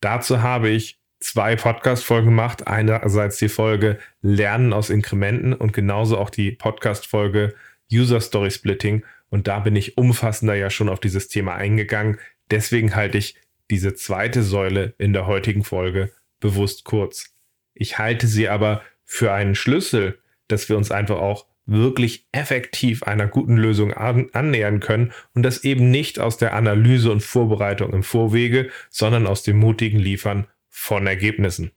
Dazu 0.00 0.42
habe 0.42 0.68
ich 0.68 0.98
zwei 1.20 1.56
Podcast-Folgen 1.56 2.26
gemacht. 2.26 2.66
Einerseits 2.66 3.38
die 3.38 3.48
Folge 3.48 3.98
Lernen 4.22 4.72
aus 4.72 4.90
Inkrementen 4.90 5.52
und 5.52 5.72
genauso 5.72 6.18
auch 6.18 6.30
die 6.30 6.52
Podcast-Folge 6.52 7.54
User 7.92 8.20
Story 8.20 8.50
Splitting. 8.50 9.04
Und 9.28 9.48
da 9.48 9.60
bin 9.60 9.76
ich 9.76 9.96
umfassender 9.98 10.54
ja 10.54 10.70
schon 10.70 10.88
auf 10.88 11.00
dieses 11.00 11.28
Thema 11.28 11.54
eingegangen. 11.54 12.18
Deswegen 12.50 12.94
halte 12.94 13.18
ich 13.18 13.36
diese 13.70 13.94
zweite 13.94 14.42
Säule 14.42 14.94
in 14.98 15.12
der 15.12 15.26
heutigen 15.26 15.64
Folge 15.64 16.12
bewusst 16.40 16.84
kurz. 16.84 17.34
Ich 17.74 17.98
halte 17.98 18.26
sie 18.26 18.48
aber 18.48 18.82
für 19.04 19.32
einen 19.32 19.54
Schlüssel, 19.54 20.18
dass 20.48 20.68
wir 20.68 20.76
uns 20.76 20.90
einfach 20.90 21.16
auch 21.16 21.46
wirklich 21.66 22.26
effektiv 22.30 23.02
einer 23.02 23.26
guten 23.26 23.56
Lösung 23.56 23.92
an, 23.92 24.28
annähern 24.32 24.78
können 24.78 25.12
und 25.34 25.42
das 25.42 25.64
eben 25.64 25.90
nicht 25.90 26.20
aus 26.20 26.36
der 26.36 26.54
Analyse 26.54 27.10
und 27.10 27.22
Vorbereitung 27.22 27.92
im 27.92 28.04
Vorwege, 28.04 28.70
sondern 28.88 29.26
aus 29.26 29.42
dem 29.42 29.58
mutigen 29.58 29.98
Liefern 29.98 30.46
von 30.78 31.06
Ergebnissen. 31.06 31.72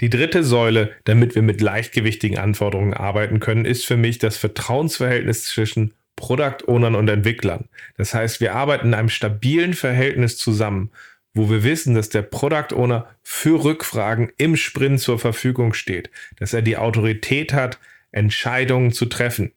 Die 0.00 0.08
dritte 0.08 0.42
Säule, 0.42 0.92
damit 1.04 1.34
wir 1.34 1.42
mit 1.42 1.60
leichtgewichtigen 1.60 2.38
Anforderungen 2.38 2.94
arbeiten 2.94 3.40
können, 3.40 3.66
ist 3.66 3.84
für 3.84 3.98
mich 3.98 4.18
das 4.18 4.38
Vertrauensverhältnis 4.38 5.44
zwischen 5.44 5.92
Product 6.16 6.66
Ownern 6.66 6.94
und 6.94 7.08
Entwicklern. 7.08 7.68
Das 7.98 8.14
heißt, 8.14 8.40
wir 8.40 8.54
arbeiten 8.54 8.88
in 8.88 8.94
einem 8.94 9.10
stabilen 9.10 9.74
Verhältnis 9.74 10.38
zusammen, 10.38 10.90
wo 11.34 11.50
wir 11.50 11.62
wissen, 11.62 11.94
dass 11.94 12.08
der 12.08 12.22
Product 12.22 12.74
Owner 12.74 13.06
für 13.22 13.62
Rückfragen 13.62 14.32
im 14.38 14.56
Sprint 14.56 15.00
zur 15.00 15.18
Verfügung 15.18 15.74
steht, 15.74 16.10
dass 16.38 16.54
er 16.54 16.62
die 16.62 16.78
Autorität 16.78 17.52
hat, 17.52 17.78
Entscheidungen 18.12 18.92
zu 18.92 19.06
treffen 19.06 19.52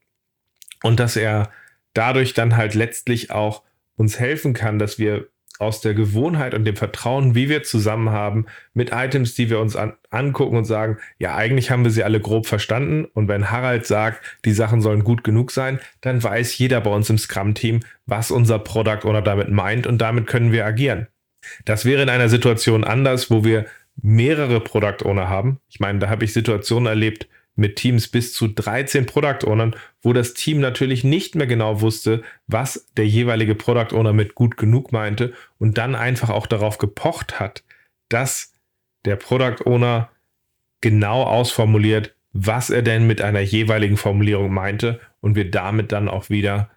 und 0.83 0.99
dass 0.99 1.15
er 1.15 1.49
dadurch 1.93 2.33
dann 2.33 2.57
halt 2.57 2.75
letztlich 2.75 3.31
auch 3.31 3.63
uns 3.95 4.19
helfen 4.19 4.53
kann, 4.53 4.79
dass 4.79 4.99
wir 4.99 5.27
aus 5.61 5.79
der 5.79 5.93
Gewohnheit 5.93 6.53
und 6.53 6.65
dem 6.65 6.75
Vertrauen, 6.75 7.35
wie 7.35 7.47
wir 7.47 7.61
zusammen 7.63 8.09
haben, 8.09 8.47
mit 8.73 8.91
Items, 8.91 9.35
die 9.35 9.49
wir 9.49 9.59
uns 9.59 9.75
an, 9.75 9.93
angucken 10.09 10.57
und 10.57 10.65
sagen, 10.65 10.97
ja, 11.19 11.35
eigentlich 11.35 11.69
haben 11.69 11.83
wir 11.83 11.91
sie 11.91 12.03
alle 12.03 12.19
grob 12.19 12.47
verstanden. 12.47 13.05
Und 13.05 13.27
wenn 13.27 13.51
Harald 13.51 13.85
sagt, 13.85 14.39
die 14.43 14.53
Sachen 14.53 14.81
sollen 14.81 15.03
gut 15.03 15.23
genug 15.23 15.51
sein, 15.51 15.79
dann 16.01 16.21
weiß 16.21 16.57
jeder 16.57 16.81
bei 16.81 16.89
uns 16.89 17.09
im 17.09 17.17
Scrum-Team, 17.17 17.81
was 18.07 18.31
unser 18.31 18.57
Product 18.59 19.05
Owner 19.05 19.21
damit 19.21 19.49
meint 19.49 19.85
und 19.85 19.99
damit 19.99 20.27
können 20.27 20.51
wir 20.51 20.65
agieren. 20.65 21.07
Das 21.65 21.85
wäre 21.85 22.01
in 22.01 22.09
einer 22.09 22.29
Situation 22.29 22.83
anders, 22.83 23.29
wo 23.29 23.43
wir 23.43 23.65
mehrere 24.01 24.61
Product 24.61 25.05
Owner 25.05 25.29
haben. 25.29 25.59
Ich 25.69 25.79
meine, 25.79 25.99
da 25.99 26.09
habe 26.09 26.25
ich 26.25 26.33
Situationen 26.33 26.87
erlebt, 26.87 27.27
mit 27.55 27.75
Teams 27.75 28.07
bis 28.07 28.33
zu 28.33 28.47
13 28.47 29.05
Product 29.05 29.45
Ownern, 29.45 29.75
wo 30.01 30.13
das 30.13 30.33
Team 30.33 30.59
natürlich 30.59 31.03
nicht 31.03 31.35
mehr 31.35 31.47
genau 31.47 31.81
wusste, 31.81 32.23
was 32.47 32.87
der 32.97 33.07
jeweilige 33.07 33.55
Product 33.55 33.93
Owner 33.95 34.13
mit 34.13 34.35
gut 34.35 34.57
genug 34.57 34.91
meinte 34.91 35.33
und 35.59 35.77
dann 35.77 35.95
einfach 35.95 36.29
auch 36.29 36.47
darauf 36.47 36.77
gepocht 36.77 37.39
hat, 37.39 37.63
dass 38.09 38.53
der 39.05 39.15
Product 39.15 39.65
Owner 39.65 40.09
genau 40.79 41.23
ausformuliert, 41.23 42.15
was 42.33 42.69
er 42.69 42.81
denn 42.81 43.05
mit 43.05 43.21
einer 43.21 43.41
jeweiligen 43.41 43.97
Formulierung 43.97 44.53
meinte 44.53 44.99
und 45.19 45.35
wir 45.35 45.49
damit 45.51 45.91
dann 45.91 46.07
auch 46.07 46.29
wieder 46.29 46.69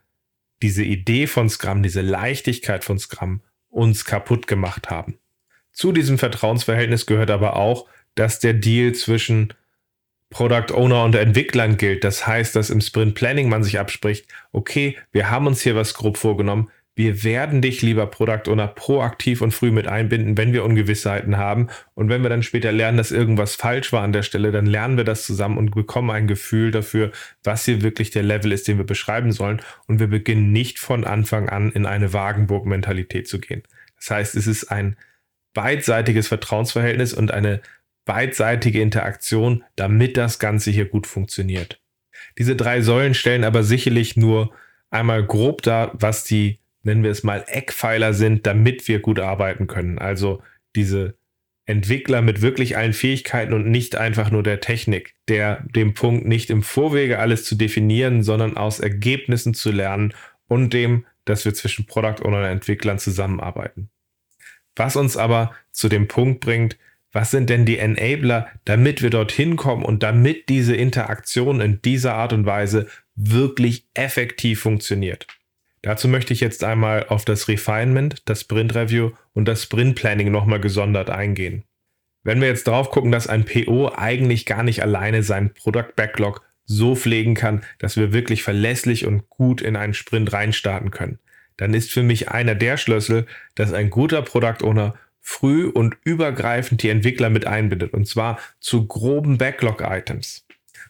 diese 0.62 0.82
Idee 0.82 1.26
von 1.26 1.48
Scrum, 1.48 1.82
diese 1.82 2.00
Leichtigkeit 2.00 2.84
von 2.84 2.98
Scrum 2.98 3.42
uns 3.68 4.04
kaputt 4.04 4.46
gemacht 4.46 4.90
haben. 4.90 5.18
Zu 5.72 5.92
diesem 5.92 6.18
Vertrauensverhältnis 6.18 7.06
gehört 7.06 7.30
aber 7.30 7.56
auch, 7.56 7.88
dass 8.14 8.38
der 8.38 8.54
Deal 8.54 8.92
zwischen 8.92 9.52
Product 10.30 10.74
Owner 10.74 11.04
und 11.04 11.14
Entwicklern 11.14 11.76
gilt. 11.76 12.04
Das 12.04 12.26
heißt, 12.26 12.56
dass 12.56 12.70
im 12.70 12.80
Sprint 12.80 13.14
Planning 13.14 13.48
man 13.48 13.62
sich 13.62 13.78
abspricht, 13.78 14.26
okay, 14.52 14.96
wir 15.12 15.30
haben 15.30 15.46
uns 15.46 15.62
hier 15.62 15.76
was 15.76 15.94
grob 15.94 16.16
vorgenommen. 16.16 16.70
Wir 16.96 17.24
werden 17.24 17.60
dich, 17.60 17.82
lieber 17.82 18.06
Product 18.06 18.48
Owner, 18.48 18.68
proaktiv 18.68 19.42
und 19.42 19.50
früh 19.50 19.72
mit 19.72 19.88
einbinden, 19.88 20.36
wenn 20.38 20.52
wir 20.52 20.64
Ungewissheiten 20.64 21.36
haben. 21.36 21.68
Und 21.94 22.08
wenn 22.08 22.22
wir 22.22 22.30
dann 22.30 22.44
später 22.44 22.70
lernen, 22.70 22.98
dass 22.98 23.10
irgendwas 23.10 23.56
falsch 23.56 23.92
war 23.92 24.02
an 24.02 24.12
der 24.12 24.22
Stelle, 24.22 24.52
dann 24.52 24.66
lernen 24.66 24.96
wir 24.96 25.02
das 25.02 25.26
zusammen 25.26 25.58
und 25.58 25.74
bekommen 25.74 26.10
ein 26.10 26.28
Gefühl 26.28 26.70
dafür, 26.70 27.10
was 27.42 27.64
hier 27.64 27.82
wirklich 27.82 28.10
der 28.10 28.22
Level 28.22 28.52
ist, 28.52 28.68
den 28.68 28.78
wir 28.78 28.86
beschreiben 28.86 29.32
sollen. 29.32 29.60
Und 29.88 29.98
wir 29.98 30.06
beginnen 30.06 30.52
nicht 30.52 30.78
von 30.78 31.04
Anfang 31.04 31.48
an 31.48 31.72
in 31.72 31.84
eine 31.84 32.12
Wagenburg-Mentalität 32.12 33.26
zu 33.26 33.40
gehen. 33.40 33.64
Das 33.96 34.10
heißt, 34.10 34.36
es 34.36 34.46
ist 34.46 34.70
ein 34.70 34.96
beidseitiges 35.52 36.28
Vertrauensverhältnis 36.28 37.12
und 37.12 37.32
eine 37.32 37.60
beidseitige 38.04 38.80
Interaktion, 38.80 39.64
damit 39.76 40.16
das 40.16 40.38
Ganze 40.38 40.70
hier 40.70 40.86
gut 40.86 41.06
funktioniert. 41.06 41.80
Diese 42.38 42.56
drei 42.56 42.80
Säulen 42.80 43.14
stellen 43.14 43.44
aber 43.44 43.62
sicherlich 43.62 44.16
nur 44.16 44.52
einmal 44.90 45.24
grob 45.24 45.62
dar, 45.62 45.92
was 45.94 46.24
die, 46.24 46.60
nennen 46.82 47.02
wir 47.02 47.10
es 47.10 47.22
mal, 47.22 47.44
Eckpfeiler 47.46 48.14
sind, 48.14 48.46
damit 48.46 48.88
wir 48.88 49.00
gut 49.00 49.20
arbeiten 49.20 49.66
können. 49.66 49.98
Also 49.98 50.42
diese 50.74 51.16
Entwickler 51.66 52.20
mit 52.20 52.42
wirklich 52.42 52.76
allen 52.76 52.92
Fähigkeiten 52.92 53.54
und 53.54 53.66
nicht 53.66 53.96
einfach 53.96 54.30
nur 54.30 54.42
der 54.42 54.60
Technik, 54.60 55.14
der 55.28 55.64
dem 55.74 55.94
Punkt 55.94 56.26
nicht 56.26 56.50
im 56.50 56.62
Vorwege 56.62 57.18
alles 57.18 57.44
zu 57.44 57.54
definieren, 57.54 58.22
sondern 58.22 58.56
aus 58.56 58.80
Ergebnissen 58.80 59.54
zu 59.54 59.72
lernen 59.72 60.12
und 60.46 60.74
dem, 60.74 61.06
dass 61.24 61.46
wir 61.46 61.54
zwischen 61.54 61.86
Product 61.86 62.22
Owner 62.22 62.40
und 62.40 62.44
Entwicklern 62.44 62.98
zusammenarbeiten. 62.98 63.88
Was 64.76 64.96
uns 64.96 65.16
aber 65.16 65.54
zu 65.72 65.88
dem 65.88 66.06
Punkt 66.06 66.40
bringt, 66.40 66.76
was 67.14 67.30
sind 67.30 67.48
denn 67.48 67.64
die 67.64 67.78
Enabler, 67.78 68.48
damit 68.64 69.00
wir 69.00 69.08
dorthin 69.08 69.56
kommen 69.56 69.84
und 69.84 70.02
damit 70.02 70.48
diese 70.50 70.74
Interaktion 70.74 71.60
in 71.60 71.80
dieser 71.80 72.14
Art 72.14 72.32
und 72.32 72.44
Weise 72.44 72.88
wirklich 73.14 73.86
effektiv 73.94 74.60
funktioniert. 74.60 75.28
Dazu 75.80 76.08
möchte 76.08 76.32
ich 76.32 76.40
jetzt 76.40 76.64
einmal 76.64 77.06
auf 77.08 77.24
das 77.24 77.46
Refinement, 77.46 78.22
das 78.24 78.40
Sprint 78.40 78.74
Review 78.74 79.12
und 79.32 79.46
das 79.46 79.62
Sprint 79.62 79.94
Planning 79.94 80.32
nochmal 80.32 80.60
gesondert 80.60 81.08
eingehen. 81.08 81.62
Wenn 82.24 82.40
wir 82.40 82.48
jetzt 82.48 82.66
drauf 82.66 82.90
gucken, 82.90 83.12
dass 83.12 83.28
ein 83.28 83.44
PO 83.44 83.92
eigentlich 83.94 84.44
gar 84.44 84.64
nicht 84.64 84.82
alleine 84.82 85.22
seinen 85.22 85.54
Product 85.54 85.94
Backlog 85.94 86.42
so 86.64 86.96
pflegen 86.96 87.34
kann, 87.34 87.62
dass 87.78 87.96
wir 87.96 88.12
wirklich 88.12 88.42
verlässlich 88.42 89.06
und 89.06 89.28
gut 89.28 89.60
in 89.60 89.76
einen 89.76 89.94
Sprint 89.94 90.32
reinstarten 90.32 90.90
können, 90.90 91.20
dann 91.58 91.74
ist 91.74 91.92
für 91.92 92.02
mich 92.02 92.30
einer 92.30 92.56
der 92.56 92.76
Schlüssel, 92.76 93.26
dass 93.54 93.72
ein 93.72 93.90
guter 93.90 94.22
Product 94.22 94.64
Owner 94.64 94.94
früh 95.26 95.64
und 95.66 95.96
übergreifend 96.04 96.82
die 96.82 96.90
Entwickler 96.90 97.30
mit 97.30 97.46
einbindet 97.46 97.94
und 97.94 98.06
zwar 98.06 98.38
zu 98.60 98.86
groben 98.86 99.38
Backlog-Items. 99.38 100.44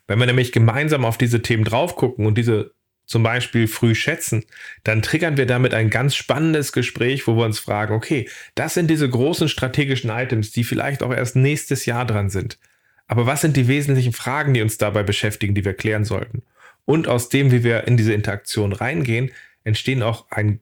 Wenn 0.07 0.19
wir 0.19 0.25
nämlich 0.25 0.51
gemeinsam 0.51 1.05
auf 1.05 1.17
diese 1.17 1.41
Themen 1.41 1.63
drauf 1.63 1.95
gucken 1.95 2.25
und 2.25 2.37
diese 2.37 2.73
zum 3.05 3.23
Beispiel 3.23 3.69
früh 3.69 3.95
schätzen, 3.95 4.43
dann 4.83 5.01
triggern 5.01 5.37
wir 5.37 5.45
damit 5.45 5.73
ein 5.73 5.89
ganz 5.89 6.15
spannendes 6.15 6.73
Gespräch, 6.73 7.25
wo 7.27 7.37
wir 7.37 7.45
uns 7.45 7.59
fragen, 7.59 7.93
okay, 7.93 8.27
das 8.55 8.73
sind 8.73 8.89
diese 8.89 9.09
großen 9.09 9.47
strategischen 9.47 10.09
Items, 10.09 10.51
die 10.51 10.65
vielleicht 10.65 11.01
auch 11.01 11.13
erst 11.13 11.37
nächstes 11.37 11.85
Jahr 11.85 12.05
dran 12.05 12.29
sind. 12.29 12.59
Aber 13.07 13.25
was 13.25 13.39
sind 13.39 13.55
die 13.55 13.69
wesentlichen 13.69 14.11
Fragen, 14.11 14.53
die 14.53 14.61
uns 14.61 14.77
dabei 14.77 15.03
beschäftigen, 15.03 15.55
die 15.55 15.63
wir 15.63 15.75
klären 15.75 16.03
sollten? 16.03 16.43
Und 16.83 17.07
aus 17.07 17.29
dem, 17.29 17.51
wie 17.51 17.63
wir 17.63 17.87
in 17.87 17.95
diese 17.95 18.13
Interaktion 18.13 18.73
reingehen, 18.73 19.31
entstehen 19.63 20.03
auch 20.03 20.25
ein 20.29 20.59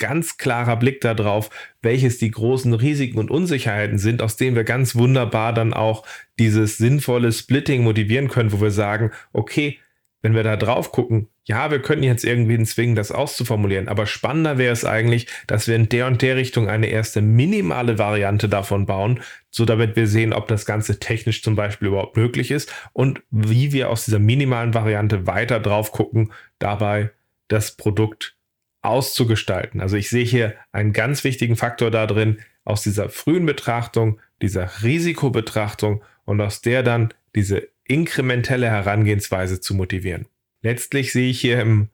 ganz 0.00 0.36
klarer 0.36 0.76
Blick 0.76 1.00
darauf, 1.00 1.50
welches 1.82 2.18
die 2.18 2.32
großen 2.32 2.74
Risiken 2.74 3.20
und 3.20 3.30
Unsicherheiten 3.30 3.98
sind, 3.98 4.22
aus 4.22 4.36
denen 4.36 4.56
wir 4.56 4.64
ganz 4.64 4.96
wunderbar 4.96 5.52
dann 5.54 5.72
auch 5.72 6.04
dieses 6.40 6.78
sinnvolle 6.78 7.30
Splitting 7.30 7.84
motivieren 7.84 8.26
können, 8.28 8.50
wo 8.50 8.60
wir 8.60 8.72
sagen, 8.72 9.12
okay, 9.32 9.78
wenn 10.22 10.34
wir 10.34 10.42
da 10.42 10.56
drauf 10.56 10.92
gucken, 10.92 11.28
ja, 11.44 11.70
wir 11.70 11.80
könnten 11.80 12.04
jetzt 12.04 12.24
irgendwie 12.24 12.62
zwingen, 12.64 12.94
das 12.94 13.10
auszuformulieren, 13.10 13.88
aber 13.88 14.06
spannender 14.06 14.58
wäre 14.58 14.72
es 14.72 14.84
eigentlich, 14.84 15.26
dass 15.46 15.66
wir 15.66 15.76
in 15.76 15.88
der 15.88 16.06
und 16.06 16.20
der 16.22 16.36
Richtung 16.36 16.68
eine 16.68 16.88
erste 16.88 17.22
minimale 17.22 17.98
Variante 17.98 18.48
davon 18.48 18.86
bauen, 18.86 19.20
so 19.50 19.64
damit 19.64 19.96
wir 19.96 20.06
sehen, 20.06 20.32
ob 20.32 20.48
das 20.48 20.66
Ganze 20.66 20.98
technisch 20.98 21.42
zum 21.42 21.56
Beispiel 21.56 21.88
überhaupt 21.88 22.16
möglich 22.16 22.50
ist 22.50 22.72
und 22.92 23.22
wie 23.30 23.72
wir 23.72 23.88
aus 23.90 24.04
dieser 24.04 24.18
minimalen 24.18 24.74
Variante 24.74 25.26
weiter 25.26 25.58
drauf 25.58 25.92
gucken, 25.92 26.32
dabei 26.58 27.10
das 27.48 27.76
Produkt 27.76 28.36
auszugestalten. 28.82 29.80
Also 29.80 29.96
ich 29.96 30.08
sehe 30.08 30.24
hier 30.24 30.54
einen 30.72 30.92
ganz 30.92 31.24
wichtigen 31.24 31.56
Faktor 31.56 31.90
da 31.90 32.06
drin, 32.06 32.38
aus 32.64 32.82
dieser 32.82 33.08
frühen 33.08 33.46
Betrachtung, 33.46 34.20
dieser 34.42 34.82
Risikobetrachtung 34.82 36.02
und 36.24 36.40
aus 36.40 36.60
der 36.60 36.82
dann 36.82 37.12
diese 37.34 37.68
inkrementelle 37.84 38.68
Herangehensweise 38.68 39.60
zu 39.60 39.74
motivieren. 39.74 40.26
Letztlich 40.62 41.12
sehe 41.12 41.30
ich 41.30 41.40
hier 41.40 41.60
im 41.60 41.88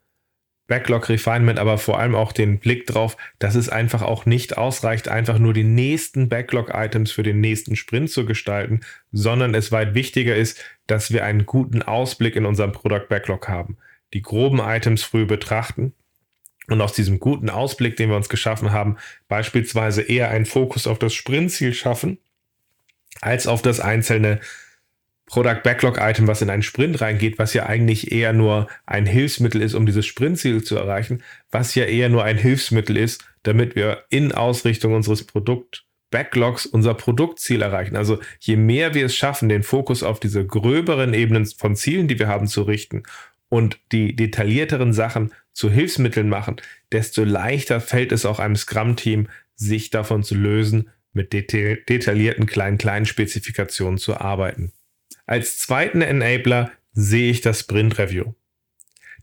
Backlog 0.66 1.08
Refinement 1.08 1.60
aber 1.60 1.78
vor 1.78 2.00
allem 2.00 2.16
auch 2.16 2.32
den 2.32 2.58
Blick 2.58 2.86
drauf, 2.86 3.16
dass 3.38 3.54
es 3.54 3.68
einfach 3.68 4.02
auch 4.02 4.26
nicht 4.26 4.58
ausreicht, 4.58 5.08
einfach 5.08 5.38
nur 5.38 5.52
die 5.52 5.64
nächsten 5.64 6.28
Backlog-Items 6.28 7.12
für 7.12 7.22
den 7.22 7.40
nächsten 7.40 7.76
Sprint 7.76 8.10
zu 8.10 8.26
gestalten, 8.26 8.80
sondern 9.12 9.54
es 9.54 9.70
weit 9.70 9.94
wichtiger 9.94 10.34
ist, 10.34 10.62
dass 10.88 11.12
wir 11.12 11.24
einen 11.24 11.46
guten 11.46 11.82
Ausblick 11.82 12.34
in 12.34 12.46
unserem 12.46 12.72
Product 12.72 13.06
Backlog 13.08 13.48
haben. 13.48 13.76
Die 14.12 14.22
groben 14.22 14.58
Items 14.58 15.04
früh 15.04 15.24
betrachten 15.24 15.92
und 16.68 16.80
aus 16.80 16.92
diesem 16.92 17.20
guten 17.20 17.50
Ausblick, 17.50 17.96
den 17.96 18.10
wir 18.10 18.16
uns 18.16 18.28
geschaffen 18.28 18.72
haben, 18.72 18.96
beispielsweise 19.28 20.02
eher 20.02 20.30
einen 20.30 20.46
Fokus 20.46 20.86
auf 20.86 20.98
das 20.98 21.14
Sprintziel 21.14 21.74
schaffen, 21.74 22.18
als 23.20 23.46
auf 23.46 23.62
das 23.62 23.80
einzelne 23.80 24.40
Product 25.26 25.62
Backlog 25.64 25.98
Item, 26.00 26.28
was 26.28 26.42
in 26.42 26.50
einen 26.50 26.62
Sprint 26.62 27.00
reingeht, 27.00 27.38
was 27.38 27.52
ja 27.52 27.66
eigentlich 27.66 28.12
eher 28.12 28.32
nur 28.32 28.68
ein 28.86 29.06
Hilfsmittel 29.06 29.60
ist, 29.60 29.74
um 29.74 29.84
dieses 29.84 30.06
Sprintziel 30.06 30.62
zu 30.62 30.76
erreichen, 30.76 31.22
was 31.50 31.74
ja 31.74 31.84
eher 31.84 32.08
nur 32.08 32.22
ein 32.22 32.38
Hilfsmittel 32.38 32.96
ist, 32.96 33.24
damit 33.42 33.74
wir 33.74 34.04
in 34.08 34.32
Ausrichtung 34.32 34.94
unseres 34.94 35.24
Produkt 35.24 35.84
Backlogs 36.12 36.64
unser 36.66 36.94
Produktziel 36.94 37.62
erreichen. 37.62 37.96
Also 37.96 38.20
je 38.38 38.56
mehr 38.56 38.94
wir 38.94 39.06
es 39.06 39.16
schaffen, 39.16 39.48
den 39.48 39.64
Fokus 39.64 40.04
auf 40.04 40.20
diese 40.20 40.46
gröberen 40.46 41.12
Ebenen 41.12 41.46
von 41.46 41.74
Zielen, 41.74 42.06
die 42.06 42.18
wir 42.18 42.28
haben, 42.28 42.46
zu 42.46 42.62
richten 42.62 43.02
und 43.56 43.78
die 43.90 44.14
detaillierteren 44.14 44.92
Sachen 44.92 45.32
zu 45.54 45.70
Hilfsmitteln 45.70 46.28
machen, 46.28 46.56
desto 46.92 47.24
leichter 47.24 47.80
fällt 47.80 48.12
es 48.12 48.26
auch 48.26 48.38
einem 48.38 48.54
Scrum-Team, 48.54 49.28
sich 49.54 49.88
davon 49.88 50.22
zu 50.22 50.34
lösen, 50.34 50.90
mit 51.14 51.32
deta 51.32 51.80
detaillierten 51.88 52.44
kleinen-kleinen 52.44 53.06
Spezifikationen 53.06 53.96
zu 53.96 54.20
arbeiten. 54.20 54.72
Als 55.24 55.58
zweiten 55.58 56.02
Enabler 56.02 56.70
sehe 56.92 57.30
ich 57.30 57.40
das 57.40 57.60
Sprint 57.60 57.98
Review. 57.98 58.34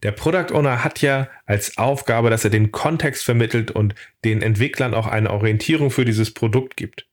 Der 0.02 0.12
Product 0.12 0.52
Owner 0.52 0.84
hat 0.84 1.04
ja 1.04 1.30
als 1.46 1.78
Aufgabe, 1.78 2.32
dass 2.32 2.44
er 2.44 2.50
den 2.50 2.72
Kontext 2.72 3.24
vermittelt 3.24 3.70
und 3.70 3.94
den 4.25 4.42
Entwicklern 4.42 4.96
auch 4.96 5.06
eine 5.06 5.30
Orientierung 5.30 5.92
für 5.92 6.06
dieses 6.06 6.34
Produkt 6.34 6.75
gibt. 6.75 7.08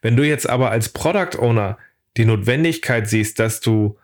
Wenn 0.00 0.16
du 0.16 0.26
jetzt 0.26 0.48
aber 0.48 0.70
als 0.70 0.88
Product 0.88 1.38
Owner 1.38 1.76
die 2.16 2.24
Notwendigkeit 2.24 3.06
siehst, 3.06 3.38
dass 3.38 3.60
du 3.60 3.98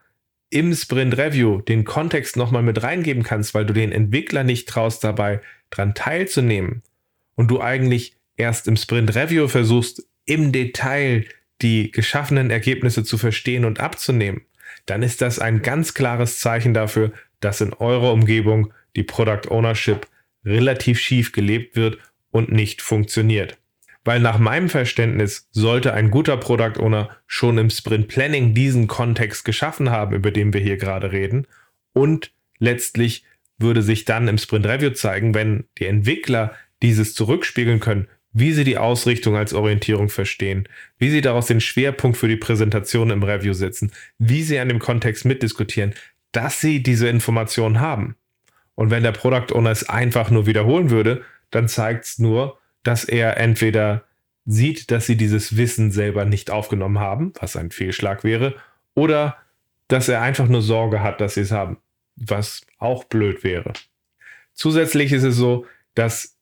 im 0.51 0.75
Sprint 0.75 1.17
Review 1.17 1.61
den 1.61 1.85
Kontext 1.85 2.37
nochmal 2.37 2.63
mit 2.63 2.83
reingeben 2.83 3.23
kannst, 3.23 3.55
weil 3.55 3.65
du 3.65 3.73
den 3.73 3.93
Entwickler 3.93 4.45
nicht 4.45 4.69
traust 4.69 5.05
dabei 5.05 5.41
dran 5.71 5.95
teilzunehmen 5.95 6.83
und 7.37 7.49
du 7.51 7.61
eigentlich 7.61 8.17
erst 8.37 8.67
im 8.67 8.77
Sprint 8.77 9.15
Review 9.15 9.49
versuchst, 9.49 10.07
im 10.27 10.53
Detail 10.53 11.25
die 11.63 11.93
geschaffenen 11.93 12.51
Ergebnisse 12.51 13.05
zu 13.05 13.19
verstehen 13.19 13.65
und 13.65 13.81
abzunehmen, 13.81 14.43
dann 14.87 15.03
ist 15.03 15.21
das 15.21 15.39
ein 15.39 15.63
ganz 15.63 15.95
klares 15.95 16.41
Zeichen 16.41 16.75
dafür, 16.75 17.13
dass 17.41 17.61
in 17.61 17.73
eurer 17.73 18.13
Umgebung 18.13 18.73
die 18.97 19.03
Product 19.03 19.51
Ownership 19.51 20.07
relativ 20.45 20.99
schief 20.99 21.33
gelebt 21.33 21.77
wird 21.77 21.99
und 22.31 22.51
nicht 22.51 22.83
funktioniert. 22.83 23.59
Weil 24.05 24.21
nach 24.21 24.39
meinem 24.39 24.69
Verständnis 24.69 25.49
sollte 25.51 25.93
ein 25.93 26.11
guter 26.11 26.37
Product 26.37 26.81
Owner 26.81 27.11
schon 27.27 27.59
im 27.59 27.71
Sprint 27.71 28.09
Planning 28.09 28.55
diesen 28.55 28.87
Kontext 28.87 29.45
geschaffen 29.45 29.91
haben, 29.91 30.15
über 30.15 30.31
den 30.31 30.53
wir 30.53 30.61
hier 30.61 30.79
gerade 30.79 31.13
reden. 31.13 31.47
Und 31.93 32.33
letztlich 32.59 33.25
würde 33.59 33.83
sich 33.83 34.07
dann 34.07 34.29
im 34.29 34.39
Sprint 34.39 34.67
Review 34.67 34.91
zeigen, 34.91 35.35
wenn 35.35 35.65
die 35.79 35.87
Entwickler 35.87 36.55
dieses 36.83 37.15
zurückspiegeln 37.15 37.81
können, 37.81 38.09
wie 38.33 38.53
sie 38.53 38.65
die 38.65 38.79
Ausrichtung 38.79 39.37
als 39.37 39.53
Orientierung 39.53 40.09
verstehen, 40.09 40.69
wie 40.99 41.11
sie 41.11 41.21
daraus 41.21 41.47
den 41.47 41.61
Schwerpunkt 41.61 42.17
für 42.17 42.29
die 42.29 42.37
Präsentation 42.37 43.11
im 43.11 43.23
Review 43.23 43.53
setzen, 43.53 43.93
wie 44.19 44.43
sie 44.43 44.59
an 44.59 44.69
dem 44.69 44.79
Kontext 44.79 45.25
mitdiskutieren, 45.25 45.95
dass 46.33 46.61
sie 46.61 46.83
diese 46.83 47.09
Informationen 47.09 47.81
haben. 47.81 48.17
Und 48.77 48.91
wenn 48.91 49.03
der 49.03 49.13
Product 49.13 49.53
Owner 49.55 49.71
es 49.71 49.89
einfach 49.89 50.31
nur 50.31 50.47
wiederholen 50.47 50.91
würde, 50.91 51.23
dann 51.51 51.69
zeigt 51.69 52.05
es 52.05 52.19
nur, 52.19 52.60
dass 52.83 53.05
er 53.05 53.37
entweder 53.37 54.05
sieht, 54.47 54.91
dass 54.91 55.07
sie 55.07 55.17
dieses 55.17 55.57
Wissen 55.57 55.91
selber 55.91 56.25
nicht 56.25 56.51
aufgenommen 56.51 56.99
haben, 56.99 57.33
was 57.41 57.57
ein 57.57 57.71
Fehlschlag 57.71 58.25
wäre, 58.25 58.55
oder 58.95 59.37
dass 59.89 60.09
er 60.09 60.23
einfach 60.23 60.49
nur 60.49 60.63
Sorge 60.63 61.03
hat, 61.03 61.21
dass 61.21 61.35
sie 61.35 61.41
es 61.41 61.53
haben, 61.53 61.79
was 62.17 62.63
auch 62.79 63.05
blöd 63.05 63.45
wäre. 63.45 63.73
Zusätzlich 64.55 65.13
ist 65.13 65.25
es 65.25 65.37
so, 65.37 65.67
dass 65.95 66.37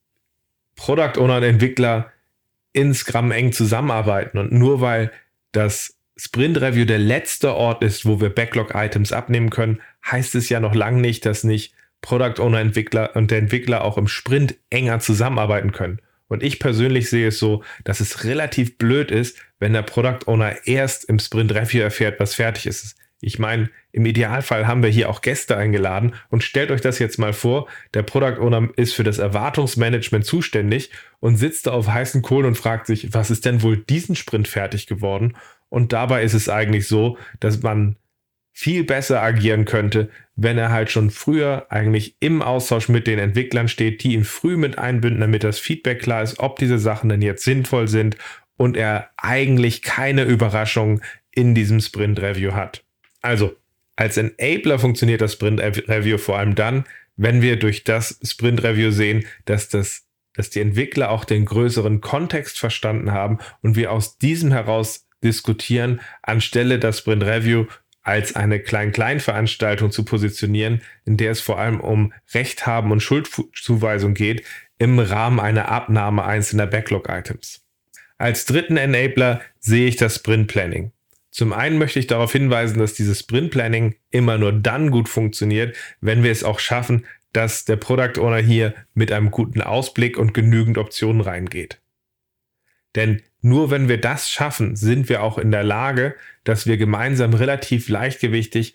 Product 0.76 1.18
Owner 1.18 1.38
und 1.38 1.42
Entwickler 1.42 2.12
in 2.73 2.95
Scrum 2.95 3.33
eng 3.33 3.52
zusammenarbeiten 3.52 4.38
und 4.38 4.52
nur 4.52 4.80
weil 4.80 5.11
das 5.52 5.97
Sprint 6.16 6.61
Review 6.61 6.85
der 6.85 6.99
letzte 6.99 7.54
Ort 7.54 7.83
ist, 7.83 8.04
wo 8.04 8.21
wir 8.21 8.30
Backlog 8.30 8.75
Items 8.75 9.12
abnehmen 9.12 9.50
können, 9.50 9.80
heißt 10.04 10.35
es 10.35 10.49
ja 10.49 10.61
noch 10.61 10.75
lange 10.75 11.00
nicht, 11.00 11.25
dass 11.25 11.45
nicht 11.45 11.75
Product 12.00 12.40
Owner 12.40 12.61
Entwickler 12.61 13.14
und 13.14 13.30
der 13.30 13.38
Entwickler 13.38 13.85
auch 13.85 13.99
im 13.99 14.09
Sprint 14.09 14.57
enger 14.71 15.00
zusammenarbeiten 15.00 15.73
können. 15.73 16.00
Und 16.28 16.42
ich 16.42 16.58
persönlich 16.58 17.11
sehe 17.11 17.28
es 17.28 17.38
so, 17.38 17.64
dass 17.85 18.00
es 18.00 18.25
relativ 18.25 18.78
blöd 18.78 19.11
ist, 19.11 19.38
wenn 19.58 19.73
der 19.73 19.82
Product 19.82 20.26
Owner 20.26 20.66
erst 20.66 21.04
im 21.04 21.18
Sprint 21.18 21.54
Review 21.54 21.80
erfährt, 21.80 22.20
was 22.20 22.35
fertig 22.35 22.66
ist. 22.66 22.97
Ich 23.20 23.40
meine, 23.40 23.68
im 23.90 24.06
Idealfall 24.06 24.68
haben 24.68 24.82
wir 24.82 24.90
hier 24.90 25.08
auch 25.08 25.23
Gäste 25.23 25.56
eingeladen 25.56 26.14
und 26.30 26.44
stellt 26.44 26.70
euch 26.70 26.80
das 26.80 27.00
jetzt 27.00 27.18
mal 27.18 27.32
vor, 27.32 27.66
der 27.94 28.04
Product 28.04 28.40
Owner 28.40 28.68
ist 28.76 28.94
für 28.94 29.02
das 29.02 29.18
Erwartungsmanagement 29.18 30.25
zuständig 30.25 30.90
und 31.18 31.37
sitzt 31.37 31.66
da 31.66 31.73
auf 31.73 31.88
heißen 31.88 32.23
Kohlen 32.23 32.47
und 32.47 32.56
fragt 32.56 32.87
sich, 32.87 33.12
was 33.12 33.30
ist 33.30 33.44
denn 33.44 33.62
wohl 33.62 33.76
diesen 33.76 34.14
Sprint 34.14 34.47
fertig 34.47 34.87
geworden? 34.87 35.37
Und 35.68 35.92
dabei 35.92 36.23
ist 36.23 36.35
es 36.35 36.49
eigentlich 36.49 36.87
so, 36.87 37.18
dass 37.40 37.62
man 37.62 37.97
viel 38.60 38.82
besser 38.82 39.22
agieren 39.22 39.66
könnte, 39.66 40.10
wenn 40.34 40.58
er 40.58 40.72
halt 40.72 40.90
schon 40.90 41.10
früher 41.10 41.68
eigentlich 41.70 42.16
im 42.18 42.42
Austausch 42.42 42.88
mit 42.88 43.06
den 43.06 43.20
Entwicklern 43.20 43.68
steht, 43.68 44.02
die 44.02 44.14
ihn 44.14 44.24
früh 44.24 44.56
mit 44.56 44.78
einbinden, 44.78 45.20
damit 45.20 45.44
das 45.44 45.60
Feedback 45.60 46.02
klar 46.02 46.24
ist, 46.24 46.40
ob 46.40 46.58
diese 46.58 46.80
Sachen 46.80 47.08
denn 47.08 47.22
jetzt 47.22 47.44
sinnvoll 47.44 47.86
sind 47.86 48.16
und 48.56 48.76
er 48.76 49.11
eigentlich 49.16 49.83
keine 49.83 50.24
Überraschung 50.24 51.02
in 51.30 51.54
diesem 51.54 51.78
Sprint 51.78 52.20
Review 52.20 52.50
hat. 52.54 52.83
Also, 53.22 53.54
als 53.94 54.16
Enabler 54.16 54.80
funktioniert 54.80 55.20
das 55.20 55.35
Sprint 55.35 55.61
Review 55.61 56.18
vor 56.18 56.37
allem 56.37 56.56
dann, 56.56 56.85
wenn 57.14 57.42
wir 57.42 57.61
durch 57.61 57.85
das 57.85 58.18
Sprint 58.24 58.64
Review 58.64 58.90
sehen, 58.90 59.24
dass 59.44 59.68
das 59.68 60.04
dass 60.35 60.50
die 60.50 60.61
Entwickler 60.61 61.11
auch 61.11 61.24
den 61.24 61.44
größeren 61.44 62.00
Kontext 62.00 62.59
verstanden 62.59 63.12
haben 63.12 63.38
und 63.61 63.76
wir 63.76 63.90
aus 63.90 64.18
diesem 64.18 64.52
heraus 64.52 65.06
diskutieren, 65.22 66.00
anstelle 66.22 66.78
das 66.78 66.98
Sprint 66.98 67.24
Review 67.24 67.66
als 68.09 68.35
eine 68.35 68.59
Klein-Klein-Veranstaltung 68.59 69.90
zu 69.90 70.03
positionieren, 70.03 70.81
in 71.05 71.18
der 71.18 71.31
es 71.31 71.42
vor 71.42 71.59
allem 71.59 71.79
um 71.79 72.14
Rechthaben 72.33 72.90
und 72.90 73.01
Schuldzuweisung 73.01 74.14
geht, 74.14 74.44
im 74.79 74.99
Rahmen 74.99 75.38
einer 75.38 75.68
Abnahme 75.68 76.25
einzelner 76.25 76.66
Backlog-Items. 76.66 77.61
Als 78.16 78.47
dritten 78.47 78.79
Enabler 78.79 79.42
sehe 79.61 79.87
ich 79.87 79.97
das 79.97 80.16
Sprint 80.16 80.49
Planning. 80.49 80.90
Zum 81.31 81.53
einen 81.53 81.77
möchte 81.77 81.99
ich 81.99 82.07
darauf 82.07 82.33
hinweisen, 82.33 82.79
dass 82.79 82.94
dieses 82.94 83.21
Sprint 83.21 83.51
Planning 83.51 83.94
immer 84.11 84.38
nur 84.38 84.53
dann 84.53 84.90
gut 84.90 85.11
funktioniert, 85.11 85.77
wenn 86.01 86.23
wir 86.23 86.33
es 86.33 86.44
auch 86.44 86.61
schaffen, 86.61 87.05
dass 87.35 87.66
der 87.66 87.77
Product 87.77 88.18
Owner 88.18 88.38
hier 88.38 88.75
mit 88.94 89.12
einem 89.12 89.31
guten 89.31 89.61
Ausblick 89.61 90.16
und 90.16 90.33
genügend 90.33 90.79
Optionen 90.79 91.21
reingeht. 91.21 91.79
Denn 92.97 93.23
nur 93.40 93.70
wenn 93.70 93.88
wir 93.88 94.01
das 94.01 94.31
schaffen, 94.31 94.77
sind 94.77 95.09
wir 95.09 95.22
auch 95.22 95.38
in 95.38 95.51
der 95.51 95.64
Lage, 95.64 96.14
dass 96.44 96.66
wir 96.66 96.77
gemeinsam 96.77 97.35
relativ 97.35 97.88
leichtgewichtig 97.88 98.74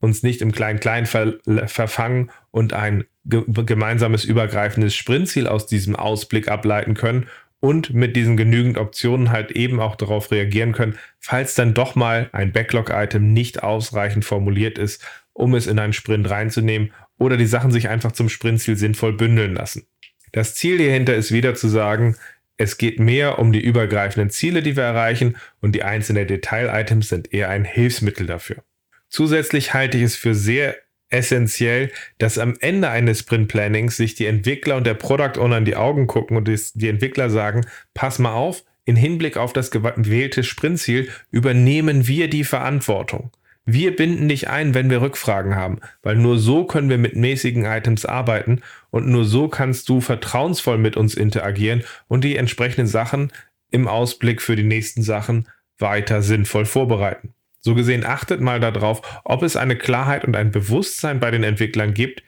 uns 0.00 0.22
nicht 0.22 0.42
im 0.42 0.52
Klein-Klein 0.52 1.06
ver 1.06 1.34
verfangen 1.66 2.30
und 2.50 2.72
ein 2.72 3.04
gemeinsames 3.24 4.24
übergreifendes 4.24 4.94
Sprintziel 4.96 5.46
aus 5.46 5.66
diesem 5.66 5.94
Ausblick 5.94 6.48
ableiten 6.48 6.94
können 6.94 7.28
und 7.60 7.94
mit 7.94 8.16
diesen 8.16 8.36
genügend 8.36 8.76
Optionen 8.76 9.30
halt 9.30 9.52
eben 9.52 9.78
auch 9.78 9.94
darauf 9.94 10.32
reagieren 10.32 10.72
können, 10.72 10.98
falls 11.20 11.54
dann 11.54 11.74
doch 11.74 11.94
mal 11.94 12.28
ein 12.32 12.52
Backlog-Item 12.52 13.32
nicht 13.32 13.62
ausreichend 13.62 14.24
formuliert 14.24 14.78
ist, 14.78 15.06
um 15.32 15.54
es 15.54 15.68
in 15.68 15.78
einen 15.78 15.92
Sprint 15.92 16.28
reinzunehmen 16.28 16.92
oder 17.18 17.36
die 17.36 17.46
Sachen 17.46 17.70
sich 17.70 17.88
einfach 17.88 18.10
zum 18.10 18.28
Sprintziel 18.28 18.76
sinnvoll 18.76 19.12
bündeln 19.12 19.54
lassen. 19.54 19.86
Das 20.32 20.56
Ziel 20.56 20.78
hierhinter 20.78 21.14
ist 21.14 21.30
wieder 21.30 21.54
zu 21.54 21.68
sagen, 21.68 22.16
es 22.62 22.78
geht 22.78 23.00
mehr 23.00 23.40
um 23.40 23.52
die 23.52 23.60
übergreifenden 23.60 24.30
Ziele, 24.30 24.62
die 24.62 24.76
wir 24.76 24.84
erreichen 24.84 25.36
und 25.60 25.74
die 25.74 25.82
einzelnen 25.82 26.28
Detail-Items 26.28 27.08
sind 27.08 27.34
eher 27.34 27.48
ein 27.48 27.64
Hilfsmittel 27.64 28.24
dafür. 28.24 28.62
Zusätzlich 29.08 29.74
halte 29.74 29.98
ich 29.98 30.04
es 30.04 30.16
für 30.16 30.36
sehr 30.36 30.76
essentiell, 31.10 31.90
dass 32.18 32.38
am 32.38 32.54
Ende 32.60 32.88
eines 32.88 33.18
Sprint 33.18 33.48
Plannings 33.48 33.96
sich 33.96 34.14
die 34.14 34.26
Entwickler 34.26 34.76
und 34.76 34.86
der 34.86 34.94
Product 34.94 35.38
Owner 35.38 35.58
in 35.58 35.64
die 35.64 35.74
Augen 35.74 36.06
gucken 36.06 36.36
und 36.36 36.48
die 36.48 36.88
Entwickler 36.88 37.30
sagen, 37.30 37.66
pass 37.94 38.20
mal 38.20 38.32
auf, 38.32 38.62
in 38.84 38.94
Hinblick 38.94 39.36
auf 39.36 39.52
das 39.52 39.72
gewählte 39.72 40.44
Sprintziel 40.44 41.10
übernehmen 41.32 42.06
wir 42.06 42.30
die 42.30 42.44
Verantwortung. 42.44 43.32
Wir 43.64 43.94
binden 43.94 44.28
dich 44.28 44.48
ein, 44.48 44.74
wenn 44.74 44.88
wir 44.88 45.02
Rückfragen 45.02 45.56
haben, 45.56 45.80
weil 46.02 46.16
nur 46.16 46.38
so 46.38 46.64
können 46.64 46.90
wir 46.90 46.98
mit 46.98 47.16
mäßigen 47.16 47.64
Items 47.64 48.04
arbeiten 48.04 48.60
und 48.92 49.08
nur 49.08 49.24
so 49.24 49.48
kannst 49.48 49.88
du 49.88 50.00
vertrauensvoll 50.00 50.78
mit 50.78 50.96
uns 50.96 51.14
interagieren 51.14 51.82
und 52.08 52.22
die 52.22 52.36
entsprechenden 52.36 52.86
Sachen 52.86 53.32
im 53.70 53.88
Ausblick 53.88 54.40
für 54.40 54.54
die 54.54 54.62
nächsten 54.62 55.02
Sachen 55.02 55.48
weiter 55.78 56.22
sinnvoll 56.22 56.66
vorbereiten. 56.66 57.34
So 57.58 57.74
gesehen 57.74 58.04
achtet 58.04 58.40
mal 58.40 58.60
darauf, 58.60 59.22
ob 59.24 59.42
es 59.42 59.56
eine 59.56 59.76
Klarheit 59.76 60.24
und 60.24 60.36
ein 60.36 60.50
Bewusstsein 60.50 61.20
bei 61.20 61.30
den 61.30 61.42
Entwicklern 61.42 61.94
gibt, 61.94 62.22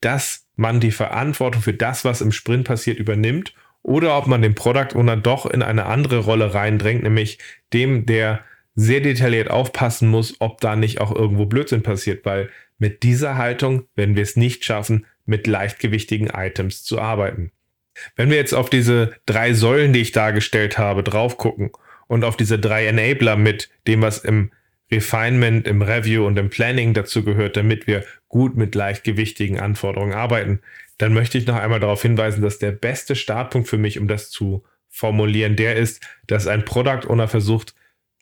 dass 0.00 0.46
man 0.56 0.78
die 0.78 0.90
Verantwortung 0.90 1.62
für 1.62 1.72
das, 1.72 2.04
was 2.04 2.20
im 2.20 2.32
Sprint 2.32 2.66
passiert, 2.66 2.98
übernimmt 2.98 3.54
oder 3.82 4.18
ob 4.18 4.26
man 4.26 4.42
den 4.42 4.54
Product 4.54 4.94
Owner 4.94 5.16
doch 5.16 5.46
in 5.46 5.62
eine 5.62 5.86
andere 5.86 6.18
Rolle 6.18 6.52
reindrängt, 6.52 7.02
nämlich 7.02 7.38
dem, 7.72 8.04
der 8.04 8.44
sehr 8.74 9.00
detailliert 9.00 9.50
aufpassen 9.50 10.08
muss, 10.08 10.36
ob 10.40 10.60
da 10.60 10.76
nicht 10.76 11.00
auch 11.00 11.14
irgendwo 11.14 11.46
Blödsinn 11.46 11.82
passiert, 11.82 12.26
weil 12.26 12.50
mit 12.78 13.04
dieser 13.04 13.38
Haltung 13.38 13.84
werden 13.94 14.16
wir 14.16 14.22
es 14.22 14.36
nicht 14.36 14.64
schaffen, 14.64 15.06
mit 15.24 15.46
leichtgewichtigen 15.46 16.28
Items 16.28 16.84
zu 16.84 17.00
arbeiten. 17.00 17.52
Wenn 18.16 18.30
wir 18.30 18.36
jetzt 18.36 18.54
auf 18.54 18.70
diese 18.70 19.14
drei 19.26 19.54
Säulen, 19.54 19.92
die 19.92 20.00
ich 20.00 20.12
dargestellt 20.12 20.78
habe, 20.78 21.02
drauf 21.02 21.36
gucken 21.38 21.70
und 22.06 22.24
auf 22.24 22.36
diese 22.36 22.58
drei 22.58 22.86
Enabler 22.86 23.36
mit 23.36 23.70
dem, 23.86 24.02
was 24.02 24.18
im 24.18 24.50
Refinement 24.90 25.66
im 25.66 25.82
Review 25.82 26.26
und 26.26 26.38
im 26.38 26.50
Planning 26.50 26.94
dazu 26.94 27.24
gehört, 27.24 27.56
damit 27.56 27.86
wir 27.86 28.04
gut 28.28 28.56
mit 28.56 28.74
leichtgewichtigen 28.74 29.58
Anforderungen 29.58 30.12
arbeiten, 30.12 30.60
dann 30.98 31.14
möchte 31.14 31.38
ich 31.38 31.46
noch 31.46 31.56
einmal 31.56 31.80
darauf 31.80 32.02
hinweisen, 32.02 32.42
dass 32.42 32.58
der 32.58 32.72
beste 32.72 33.16
Startpunkt 33.16 33.68
für 33.68 33.78
mich, 33.78 33.98
um 33.98 34.08
das 34.08 34.30
zu 34.30 34.64
formulieren, 34.88 35.56
der 35.56 35.76
ist, 35.76 36.06
dass 36.26 36.46
ein 36.46 36.64
Product 36.64 37.08
Owner 37.08 37.26
versucht, 37.26 37.74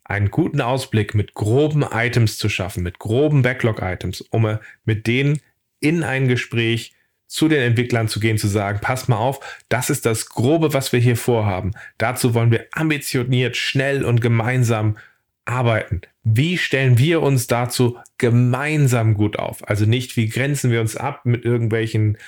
einen 0.04 0.30
guten 0.30 0.60
Ausblick 0.60 1.14
mit 1.14 1.34
groben 1.34 1.82
Items 1.82 2.38
zu 2.38 2.48
schaffen, 2.48 2.82
mit 2.82 2.98
groben 2.98 3.42
Backlog-Items, 3.42 4.22
um 4.22 4.58
mit 4.84 5.06
denen 5.06 5.40
in 5.82 6.02
ein 6.02 6.28
Gespräch 6.28 6.94
zu 7.32 7.48
den 7.48 7.62
Entwicklern 7.62 8.08
zu 8.08 8.20
gehen, 8.20 8.36
zu 8.36 8.46
sagen, 8.46 8.80
pass 8.82 9.08
mal 9.08 9.16
auf, 9.16 9.40
das 9.70 9.88
ist 9.88 10.04
das 10.04 10.28
Grobe, 10.28 10.74
was 10.74 10.92
wir 10.92 11.00
hier 11.00 11.16
vorhaben. 11.16 11.72
Dazu 11.96 12.34
wollen 12.34 12.50
wir 12.50 12.66
ambitioniert, 12.72 13.56
schnell 13.56 14.04
und 14.04 14.20
gemeinsam 14.20 14.98
arbeiten. 15.46 16.02
Wie 16.24 16.58
stellen 16.58 16.98
wir 16.98 17.22
uns 17.22 17.46
dazu 17.46 17.98
gemeinsam 18.18 19.14
gut 19.14 19.38
auf? 19.38 19.66
Also 19.66 19.86
nicht, 19.86 20.16
wie 20.18 20.28
grenzen 20.28 20.70
wir 20.70 20.82
uns 20.82 20.94
ab 20.94 21.22
mit 21.24 21.44
irgendwelchen, 21.44 22.18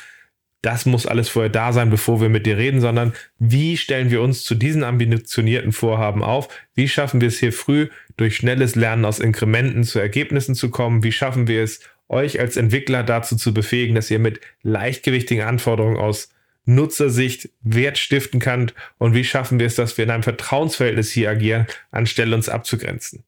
das 0.62 0.86
muss 0.86 1.06
alles 1.06 1.28
vorher 1.28 1.50
da 1.50 1.74
sein, 1.74 1.90
bevor 1.90 2.22
wir 2.22 2.30
mit 2.30 2.46
dir 2.46 2.56
reden, 2.56 2.80
sondern 2.80 3.12
wie 3.38 3.76
stellen 3.76 4.10
wir 4.10 4.22
uns 4.22 4.42
zu 4.42 4.54
diesen 4.54 4.82
ambitionierten 4.82 5.72
Vorhaben 5.72 6.22
auf? 6.22 6.48
Wie 6.74 6.88
schaffen 6.88 7.20
wir 7.20 7.28
es 7.28 7.38
hier 7.38 7.52
früh 7.52 7.88
durch 8.16 8.36
schnelles 8.36 8.74
Lernen 8.74 9.04
aus 9.04 9.20
Inkrementen 9.20 9.84
zu 9.84 9.98
Ergebnissen 9.98 10.54
zu 10.54 10.70
kommen? 10.70 11.04
Wie 11.04 11.12
schaffen 11.12 11.46
wir 11.46 11.62
es, 11.62 11.80
euch 12.08 12.40
als 12.40 12.56
Entwickler 12.56 13.02
dazu 13.02 13.36
zu 13.36 13.54
befähigen, 13.54 13.94
dass 13.94 14.10
ihr 14.10 14.18
mit 14.18 14.40
leichtgewichtigen 14.62 15.44
Anforderungen 15.44 15.96
aus 15.96 16.28
Nutzersicht 16.66 17.50
Wert 17.62 17.98
stiften 17.98 18.40
kann 18.40 18.72
und 18.98 19.14
wie 19.14 19.24
schaffen 19.24 19.58
wir 19.58 19.66
es, 19.66 19.74
dass 19.74 19.98
wir 19.98 20.04
in 20.04 20.10
einem 20.10 20.22
Vertrauensverhältnis 20.22 21.10
hier 21.10 21.30
agieren, 21.30 21.66
anstelle 21.90 22.34
uns 22.34 22.48
abzugrenzen? 22.48 23.24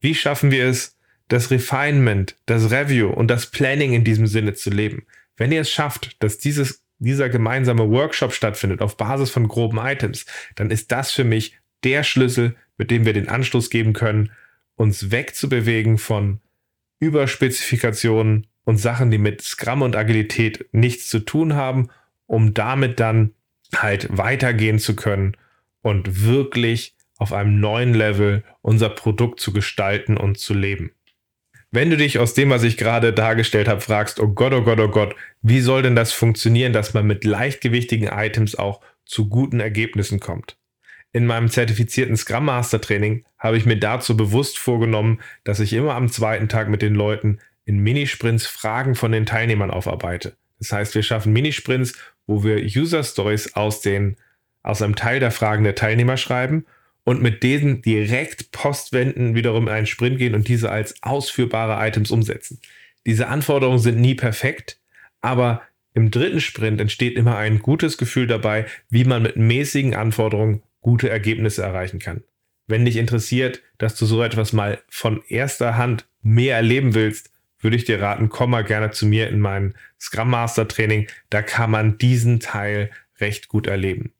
Wie 0.00 0.14
schaffen 0.14 0.50
wir 0.50 0.66
es, 0.66 0.96
das 1.28 1.50
Refinement, 1.50 2.36
das 2.44 2.70
Review 2.70 3.08
und 3.08 3.28
das 3.28 3.46
Planning 3.46 3.94
in 3.94 4.04
diesem 4.04 4.26
Sinne 4.26 4.52
zu 4.52 4.68
leben? 4.68 5.06
Wenn 5.36 5.50
ihr 5.50 5.62
es 5.62 5.70
schafft, 5.70 6.22
dass 6.22 6.36
dieses, 6.36 6.82
dieser 6.98 7.30
gemeinsame 7.30 7.88
Workshop 7.90 8.34
stattfindet 8.34 8.82
auf 8.82 8.98
Basis 8.98 9.30
von 9.30 9.48
groben 9.48 9.78
Items, 9.78 10.26
dann 10.54 10.70
ist 10.70 10.92
das 10.92 11.10
für 11.10 11.24
mich 11.24 11.56
der 11.84 12.04
Schlüssel, 12.04 12.54
mit 12.76 12.90
dem 12.90 13.06
wir 13.06 13.14
den 13.14 13.28
Anstoß 13.28 13.70
geben 13.70 13.94
können, 13.94 14.30
uns 14.76 15.10
wegzubewegen 15.10 15.96
von 15.96 16.40
Überspezifikationen 17.04 18.46
und 18.64 18.78
Sachen, 18.78 19.10
die 19.10 19.18
mit 19.18 19.42
Scrum 19.42 19.82
und 19.82 19.96
Agilität 19.96 20.66
nichts 20.72 21.08
zu 21.08 21.20
tun 21.20 21.54
haben 21.54 21.88
um 22.26 22.54
damit 22.54 23.00
dann 23.00 23.34
halt 23.74 24.16
weitergehen 24.16 24.78
zu 24.78 24.96
können 24.96 25.36
und 25.82 26.24
wirklich 26.24 26.94
auf 27.16 27.32
einem 27.32 27.60
neuen 27.60 27.94
Level 27.94 28.44
unser 28.62 28.88
Produkt 28.88 29.40
zu 29.40 29.52
gestalten 29.52 30.16
und 30.16 30.38
zu 30.38 30.54
leben. 30.54 30.92
Wenn 31.70 31.90
du 31.90 31.96
dich 31.96 32.18
aus 32.18 32.34
dem, 32.34 32.50
was 32.50 32.62
ich 32.62 32.76
gerade 32.76 33.12
dargestellt 33.12 33.66
habe, 33.66 33.80
fragst, 33.80 34.20
oh 34.20 34.28
Gott, 34.28 34.52
oh 34.52 34.62
Gott, 34.62 34.78
oh 34.78 34.88
Gott, 34.88 35.16
wie 35.42 35.60
soll 35.60 35.82
denn 35.82 35.96
das 35.96 36.12
funktionieren, 36.12 36.72
dass 36.72 36.94
man 36.94 37.06
mit 37.06 37.24
leichtgewichtigen 37.24 38.08
Items 38.08 38.54
auch 38.54 38.80
zu 39.04 39.28
guten 39.28 39.60
Ergebnissen 39.60 40.20
kommt? 40.20 40.56
In 41.14 41.26
meinem 41.26 41.48
zertifizierten 41.48 42.16
Scrum 42.16 42.46
Master 42.46 42.80
Training 42.80 43.24
habe 43.38 43.56
ich 43.56 43.66
mir 43.66 43.78
dazu 43.78 44.16
bewusst 44.16 44.58
vorgenommen, 44.58 45.20
dass 45.44 45.60
ich 45.60 45.72
immer 45.72 45.94
am 45.94 46.08
zweiten 46.08 46.48
Tag 46.48 46.68
mit 46.68 46.82
den 46.82 46.96
Leuten 46.96 47.38
in 47.64 47.78
Minisprints 47.78 48.48
Fragen 48.48 48.96
von 48.96 49.12
den 49.12 49.24
Teilnehmern 49.24 49.70
aufarbeite. 49.70 50.36
Das 50.58 50.72
heißt, 50.72 50.96
wir 50.96 51.04
schaffen 51.04 51.32
Minisprints, 51.32 51.92
wo 52.26 52.42
wir 52.42 52.56
User 52.56 53.04
Stories 53.04 53.54
aus, 53.54 53.80
den, 53.80 54.16
aus 54.64 54.82
einem 54.82 54.96
Teil 54.96 55.20
der 55.20 55.30
Fragen 55.30 55.62
der 55.62 55.76
Teilnehmer 55.76 56.16
schreiben 56.16 56.66
und 57.04 57.22
mit 57.22 57.44
denen 57.44 57.80
direkt 57.80 58.50
postwenden 58.50 59.36
wiederum 59.36 59.68
in 59.68 59.72
einen 59.72 59.86
Sprint 59.86 60.18
gehen 60.18 60.34
und 60.34 60.48
diese 60.48 60.72
als 60.72 61.00
ausführbare 61.00 61.86
Items 61.86 62.10
umsetzen. 62.10 62.58
Diese 63.06 63.28
Anforderungen 63.28 63.78
sind 63.78 64.00
nie 64.00 64.16
perfekt, 64.16 64.80
aber 65.20 65.62
im 65.92 66.10
dritten 66.10 66.40
Sprint 66.40 66.80
entsteht 66.80 67.16
immer 67.16 67.36
ein 67.36 67.60
gutes 67.60 67.98
Gefühl 67.98 68.26
dabei, 68.26 68.66
wie 68.90 69.04
man 69.04 69.22
mit 69.22 69.36
mäßigen 69.36 69.94
Anforderungen 69.94 70.60
gute 70.84 71.08
Ergebnisse 71.08 71.62
erreichen 71.62 71.98
kann. 71.98 72.22
Wenn 72.66 72.84
dich 72.84 72.96
interessiert, 72.96 73.62
dass 73.78 73.96
du 73.96 74.04
so 74.04 74.22
etwas 74.22 74.52
mal 74.52 74.78
von 74.88 75.22
erster 75.28 75.78
Hand 75.78 76.06
mehr 76.22 76.56
erleben 76.56 76.94
willst, 76.94 77.30
würde 77.58 77.76
ich 77.76 77.86
dir 77.86 78.02
raten, 78.02 78.28
komm 78.28 78.50
mal 78.50 78.64
gerne 78.64 78.90
zu 78.90 79.06
mir 79.06 79.28
in 79.28 79.40
mein 79.40 79.74
Scrum 79.98 80.28
Master 80.28 80.68
Training. 80.68 81.06
Da 81.30 81.40
kann 81.40 81.70
man 81.70 81.96
diesen 81.96 82.38
Teil 82.38 82.90
recht 83.18 83.48
gut 83.48 83.66
erleben. 83.66 84.12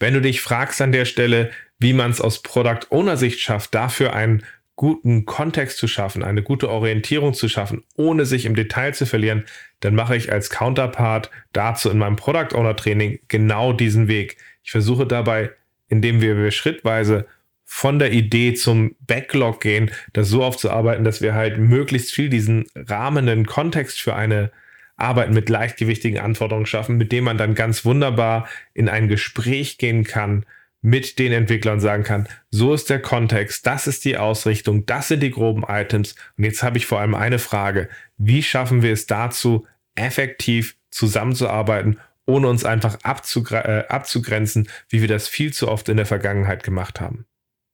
Wenn 0.00 0.14
du 0.14 0.20
dich 0.20 0.40
fragst 0.40 0.82
an 0.82 0.90
der 0.90 1.04
Stelle, 1.04 1.52
wie 1.78 1.92
man 1.92 2.10
es 2.10 2.20
aus 2.20 2.42
Product 2.42 2.90
Owner 2.90 3.16
Sicht 3.16 3.38
schafft, 3.38 3.72
dafür 3.72 4.12
einen 4.12 4.44
guten 4.74 5.24
Kontext 5.24 5.78
zu 5.78 5.86
schaffen, 5.86 6.24
eine 6.24 6.42
gute 6.42 6.68
Orientierung 6.68 7.32
zu 7.32 7.48
schaffen, 7.48 7.84
ohne 7.94 8.26
sich 8.26 8.44
im 8.44 8.56
Detail 8.56 8.92
zu 8.92 9.06
verlieren, 9.06 9.44
dann 9.78 9.94
mache 9.94 10.16
ich 10.16 10.32
als 10.32 10.50
Counterpart 10.50 11.30
dazu 11.52 11.90
in 11.90 11.98
meinem 11.98 12.16
Product 12.16 12.56
Owner 12.56 12.74
Training 12.74 13.20
genau 13.28 13.72
diesen 13.72 14.08
Weg. 14.08 14.38
Ich 14.64 14.72
versuche 14.72 15.06
dabei, 15.06 15.52
indem 15.88 16.20
wir 16.20 16.50
schrittweise 16.50 17.26
von 17.64 17.98
der 17.98 18.12
Idee 18.12 18.54
zum 18.54 18.96
Backlog 19.00 19.60
gehen, 19.60 19.90
das 20.14 20.28
so 20.28 20.42
aufzuarbeiten, 20.42 21.04
dass 21.04 21.20
wir 21.20 21.34
halt 21.34 21.58
möglichst 21.58 22.12
viel 22.12 22.30
diesen 22.30 22.64
rahmenden 22.74 23.44
Kontext 23.44 24.00
für 24.00 24.14
eine 24.14 24.50
Arbeit 24.96 25.30
mit 25.30 25.48
leichtgewichtigen 25.48 26.18
Anforderungen 26.18 26.66
schaffen, 26.66 26.96
mit 26.96 27.12
dem 27.12 27.24
man 27.24 27.38
dann 27.38 27.54
ganz 27.54 27.84
wunderbar 27.84 28.48
in 28.74 28.88
ein 28.88 29.08
Gespräch 29.08 29.78
gehen 29.78 30.04
kann 30.04 30.44
mit 30.80 31.18
den 31.18 31.32
Entwicklern 31.32 31.80
sagen 31.80 32.04
kann, 32.04 32.28
so 32.50 32.72
ist 32.72 32.88
der 32.88 33.02
Kontext, 33.02 33.66
das 33.66 33.86
ist 33.86 34.04
die 34.04 34.16
Ausrichtung, 34.16 34.86
das 34.86 35.08
sind 35.08 35.22
die 35.22 35.30
groben 35.30 35.64
Items. 35.68 36.14
Und 36.36 36.44
jetzt 36.44 36.62
habe 36.62 36.78
ich 36.78 36.86
vor 36.86 37.00
allem 37.00 37.14
eine 37.14 37.38
Frage. 37.38 37.88
Wie 38.16 38.42
schaffen 38.42 38.82
wir 38.82 38.92
es 38.92 39.06
dazu, 39.06 39.66
effektiv 39.94 40.76
zusammenzuarbeiten, 40.90 41.98
ohne 42.28 42.48
uns 42.48 42.64
einfach 42.64 42.98
abzugre 43.02 43.64
äh, 43.64 43.88
abzugrenzen, 43.88 44.68
wie 44.88 45.00
wir 45.00 45.08
das 45.08 45.28
viel 45.28 45.52
zu 45.52 45.68
oft 45.68 45.88
in 45.88 45.96
der 45.96 46.06
Vergangenheit 46.06 46.62
gemacht 46.62 47.00
haben? 47.00 47.24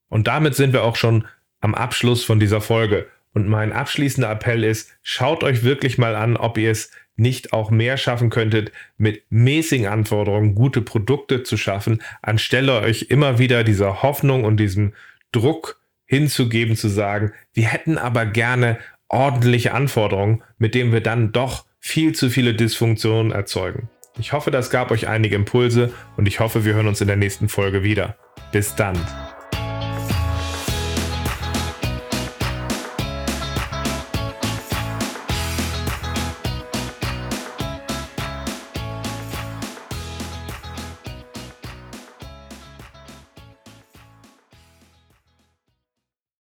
Und 0.08 0.28
damit 0.28 0.54
sind 0.54 0.72
wir 0.72 0.84
auch 0.84 0.96
schon 0.96 1.26
am 1.60 1.74
Abschluss 1.74 2.24
von 2.24 2.38
dieser 2.38 2.60
Folge. 2.60 3.08
Und 3.32 3.48
mein 3.48 3.72
abschließender 3.72 4.30
Appell 4.30 4.62
ist, 4.62 4.92
schaut 5.02 5.42
euch 5.42 5.64
wirklich 5.64 5.98
mal 5.98 6.14
an, 6.14 6.36
ob 6.36 6.56
ihr 6.56 6.70
es 6.70 6.92
nicht 7.16 7.52
auch 7.52 7.70
mehr 7.70 7.96
schaffen 7.96 8.30
könntet, 8.30 8.70
mit 8.96 9.24
mäßigen 9.30 9.86
Anforderungen 9.86 10.54
gute 10.54 10.82
Produkte 10.82 11.42
zu 11.42 11.56
schaffen, 11.56 12.02
anstelle 12.22 12.80
euch 12.80 13.06
immer 13.08 13.38
wieder 13.38 13.64
dieser 13.64 14.02
Hoffnung 14.02 14.44
und 14.44 14.58
diesem 14.58 14.92
Druck 15.32 15.80
hinzugeben, 16.06 16.76
zu 16.76 16.88
sagen, 16.88 17.32
wir 17.52 17.66
hätten 17.66 17.98
aber 17.98 18.26
gerne 18.26 18.78
ordentliche 19.08 19.74
Anforderungen, 19.74 20.42
mit 20.58 20.74
denen 20.74 20.92
wir 20.92 21.00
dann 21.00 21.32
doch 21.32 21.66
viel 21.80 22.14
zu 22.14 22.30
viele 22.30 22.54
Dysfunktionen 22.54 23.32
erzeugen. 23.32 23.88
Ich 24.18 24.32
hoffe, 24.32 24.50
das 24.50 24.70
gab 24.70 24.90
euch 24.90 25.08
einige 25.08 25.34
Impulse 25.34 25.92
und 26.16 26.28
ich 26.28 26.38
hoffe, 26.38 26.64
wir 26.64 26.74
hören 26.74 26.86
uns 26.86 27.00
in 27.00 27.08
der 27.08 27.16
nächsten 27.16 27.48
Folge 27.48 27.82
wieder. 27.82 28.16
Bis 28.52 28.76
dann. 28.76 28.96